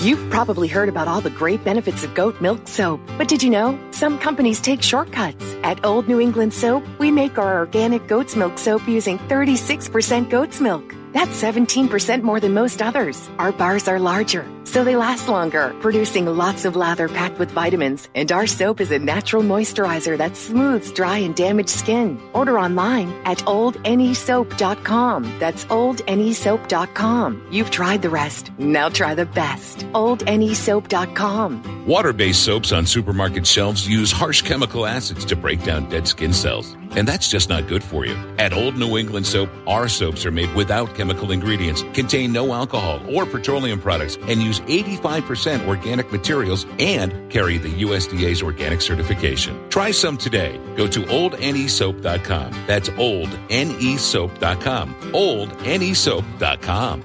[0.00, 3.50] You've probably heard about all the great benefits of goat milk soap, but did you
[3.50, 5.44] know some companies take shortcuts?
[5.62, 10.60] At Old New England Soap, we make our organic goat's milk soap using 36% goat's
[10.60, 10.94] milk.
[11.12, 13.28] That's 17% more than most others.
[13.38, 18.08] Our bars are larger, so they last longer, producing lots of lather packed with vitamins.
[18.14, 22.20] And our soap is a natural moisturizer that smooths dry and damaged skin.
[22.32, 25.38] Order online at oldnesoap.com.
[25.38, 27.46] That's oldnesoap.com.
[27.50, 28.52] You've tried the rest.
[28.58, 29.78] Now try the best.
[29.92, 31.86] oldnesoap.com.
[31.86, 36.32] Water based soaps on supermarket shelves use harsh chemical acids to break down dead skin
[36.32, 36.76] cells.
[36.96, 38.16] And that's just not good for you.
[38.38, 43.00] At Old New England Soap, our soaps are made without chemical ingredients, contain no alcohol
[43.14, 49.68] or petroleum products, and use 85% organic materials and carry the USDA's organic certification.
[49.70, 50.60] Try some today.
[50.76, 52.52] Go to oldnesoap.com.
[52.66, 54.94] That's oldnesoap.com.
[54.94, 57.04] Oldnesoap.com.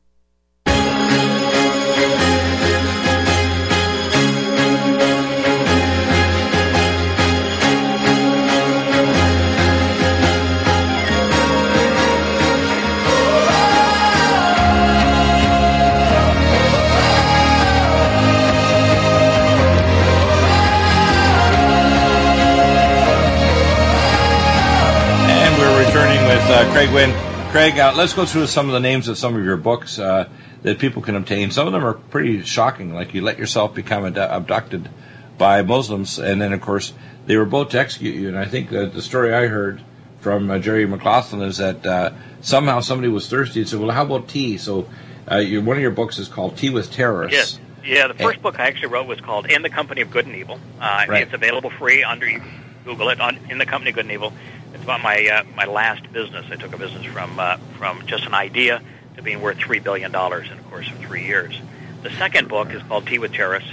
[26.51, 27.13] Uh, Craig Winn.
[27.51, 30.27] Craig, uh, let's go through some of the names of some of your books uh,
[30.63, 31.49] that people can obtain.
[31.49, 34.89] Some of them are pretty shocking, like you let yourself become ad- abducted
[35.37, 36.91] by Muslims, and then of course
[37.25, 38.27] they were both to execute you.
[38.27, 39.81] And I think that the story I heard
[40.19, 44.03] from uh, Jerry McLaughlin is that uh, somehow somebody was thirsty and said, "Well, how
[44.03, 44.89] about tea?" So
[45.31, 47.59] uh, your, one of your books is called "Tea with Terrorists." Yes.
[47.85, 50.35] Yeah, the first book I actually wrote was called In the Company of Good and
[50.35, 50.59] Evil.
[50.81, 51.23] Uh, Right.
[51.23, 52.51] It's available free under you can
[52.83, 54.33] Google it on In the Company of Good and Evil.
[54.73, 56.45] It's about my uh, my last business.
[56.49, 58.81] I took a business from uh, from just an idea
[59.15, 61.59] to being worth three billion dollars in the course of three years.
[62.03, 63.69] The second book is called Tea with Terrorists.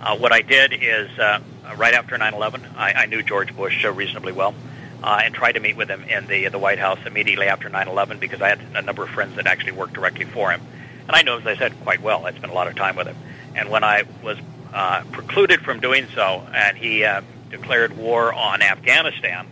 [0.00, 1.40] Uh, what I did is uh,
[1.76, 4.54] right after 9/11, I, I knew George Bush uh, reasonably well.
[5.00, 8.18] Uh, and tried to meet with him in the the White House immediately after 9/11
[8.18, 10.60] because I had a number of friends that actually worked directly for him,
[11.06, 12.26] and I know, as I said, quite well.
[12.26, 13.16] I spent a lot of time with him.
[13.54, 14.38] And when I was
[14.72, 19.46] uh, precluded from doing so, and he uh, declared war on Afghanistan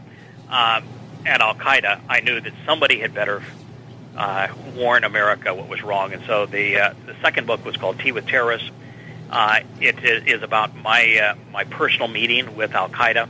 [0.50, 0.84] um,
[1.24, 3.42] and Al Qaeda, I knew that somebody had better
[4.16, 6.12] uh, warn America what was wrong.
[6.12, 8.70] And so the uh, the second book was called Tea with Terrorists.
[9.30, 13.28] Uh, it is, is about my uh, my personal meeting with Al Qaeda.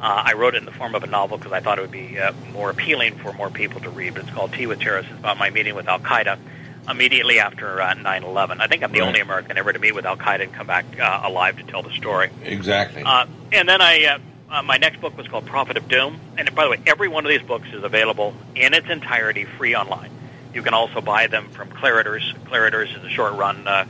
[0.00, 1.90] Uh, I wrote it in the form of a novel because I thought it would
[1.90, 4.14] be uh, more appealing for more people to read.
[4.14, 5.10] But it's called Tea with Terrorists.
[5.12, 6.38] It's about my meeting with Al Qaeda
[6.88, 8.60] immediately after uh, 9/11.
[8.60, 9.06] I think I'm the Right.
[9.06, 11.82] only American ever to meet with Al Qaeda and come back uh, alive to tell
[11.82, 12.30] the story.
[12.42, 13.02] Exactly.
[13.04, 14.18] Uh, and then I, uh,
[14.50, 16.20] uh, my next book was called Prophet of Doom.
[16.36, 19.74] And by the way, every one of these books is available in its entirety free
[19.74, 20.10] online.
[20.52, 22.34] You can also buy them from Clariters.
[22.44, 23.86] Clariters is a short-run uh,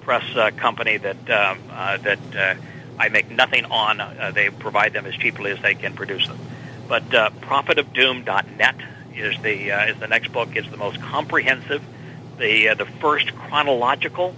[0.00, 2.54] press uh, company that um, uh, that uh,
[2.98, 4.00] I make nothing on.
[4.00, 6.38] Uh, they provide them as cheaply as they can produce them.
[6.88, 8.76] But uh, prophetofdoom.net
[9.14, 10.56] is the uh, is the next book.
[10.56, 11.82] It's the most comprehensive,
[12.38, 14.34] the uh, the first chronological,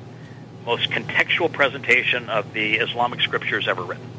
[0.64, 4.17] most contextual presentation of the Islamic scriptures ever written.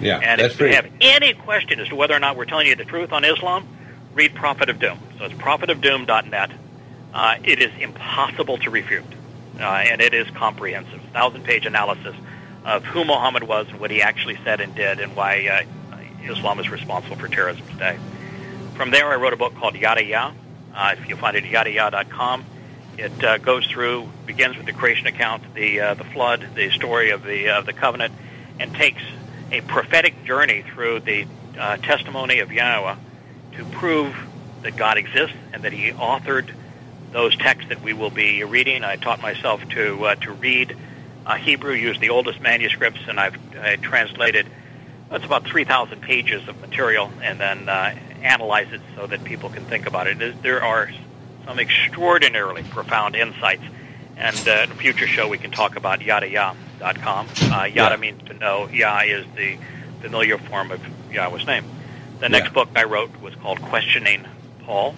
[0.00, 2.74] Yeah, And if you have any question as to whether or not we're telling you
[2.74, 3.66] the truth on Islam,
[4.14, 4.98] read Prophet of Doom.
[5.18, 6.50] So it's prophetofdoom.net.
[7.12, 9.04] Uh, it is impossible to refute,
[9.58, 11.00] uh, and it is comprehensive.
[11.12, 12.14] Thousand-page analysis
[12.64, 16.60] of who Muhammad was and what he actually said and did, and why uh, Islam
[16.60, 17.98] is responsible for terrorism today.
[18.74, 20.32] From there, I wrote a book called Yada Yah.
[20.74, 22.44] Uh, if you find it at yadayah.com,
[22.96, 27.10] it uh, goes through, begins with the creation account, the uh, the flood, the story
[27.10, 28.14] of the of the covenant,
[28.58, 29.02] and takes
[29.52, 31.26] a prophetic journey through the
[31.58, 32.96] uh, testimony of Yahweh
[33.56, 34.16] to prove
[34.62, 36.50] that God exists and that He authored
[37.12, 38.84] those texts that we will be reading.
[38.84, 40.76] I taught myself to uh, to read
[41.26, 44.46] uh, Hebrew, use the oldest manuscripts, and I've uh, translated.
[45.10, 49.50] It's about three thousand pages of material, and then uh, analyze it so that people
[49.50, 50.42] can think about it.
[50.42, 50.90] There- are
[51.46, 53.62] some extraordinarily profound insights,
[54.16, 56.00] and uh, in a future show we can talk about
[56.80, 57.26] yadayah.com.
[57.52, 57.96] Uh, yada Yeah.
[57.96, 58.68] means to know.
[58.72, 59.56] Yah is the
[60.00, 60.80] familiar form of
[61.12, 61.64] Yahweh's name.
[62.20, 62.52] The next Yeah.
[62.52, 64.26] book I wrote was called Questioning
[64.64, 64.94] Paul.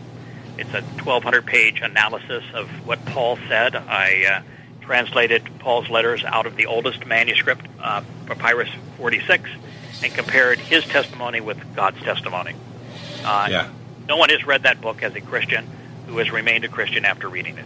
[0.58, 3.74] It's a 1,200-page analysis of what Paul said.
[3.76, 4.40] I uh,
[4.84, 8.68] translated Paul's letters out of the oldest manuscript, uh, Papyrus
[8.98, 9.48] 46,
[10.02, 12.54] and compared his testimony with God's testimony.
[13.24, 13.68] Uh, Yeah.
[14.08, 15.66] No one has read that book as a Christian
[16.08, 17.64] who has remained a Christian after reading it.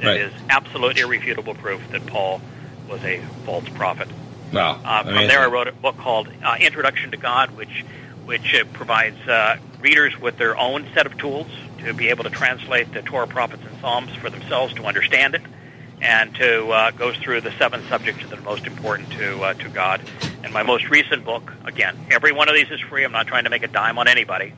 [0.00, 0.16] It Right.
[0.20, 2.40] is absolute irrefutable proof that Paul
[2.88, 4.08] was a false prophet.
[4.52, 4.80] Wow.
[4.84, 5.28] Uh, from amazing.
[5.28, 7.84] there, I wrote a book called uh, Introduction to God, which
[8.24, 11.46] which uh, provides uh, readers with their own set of tools
[11.78, 15.42] to be able to translate the Torah, prophets, and Psalms for themselves to understand it,
[16.00, 19.68] and to uh, goes through the seven subjects that are most important to uh, to
[19.68, 20.00] God.
[20.42, 23.04] And my most recent book, again, every one of these is free.
[23.04, 24.52] I'm not trying to make a dime on anybody.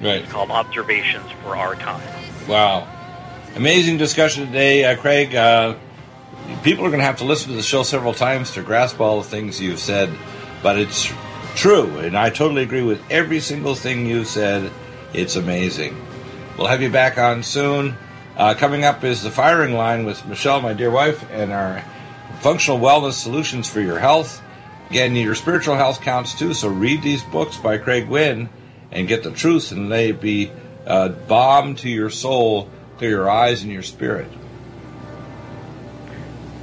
[0.00, 0.22] Right.
[0.22, 2.02] It's called Observations for Our Time.
[2.48, 2.88] Wow.
[3.54, 5.34] Amazing discussion today, uh, Craig.
[6.62, 9.20] People are going to have to listen to the show several times to grasp all
[9.20, 10.10] the things you've said,
[10.62, 11.12] but it's
[11.56, 14.70] true, and I totally agree with every single thing you've said.
[15.12, 15.96] It's amazing.
[16.56, 17.96] We'll have you back on soon.
[18.36, 21.84] Uh, coming up is the firing line with Michelle, my dear wife, and our
[22.40, 24.40] functional wellness solutions for your health.
[24.88, 28.48] Again, your spiritual health counts too, so read these books by Craig Winn
[28.90, 30.52] and get the truth, and they be
[30.86, 34.28] uh, balm to your soul, to your eyes and your spirit.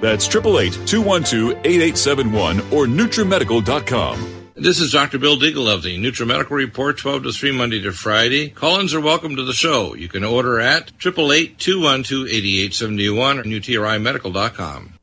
[0.00, 4.34] That's 888-212-8871 or NutriMedical.com.
[4.54, 5.18] This is Dr.
[5.18, 8.48] Bill Deagle of the NutriMedical Report, 12 to 3, Monday to Friday.
[8.48, 9.94] Call-ins are welcome to the show.
[9.94, 14.94] You can order at 888-212-8871 or NutriMedical.com.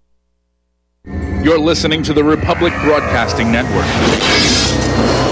[1.42, 3.86] You're listening to the Republic Broadcasting Network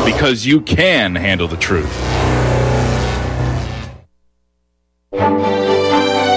[0.05, 1.91] because you can handle the truth.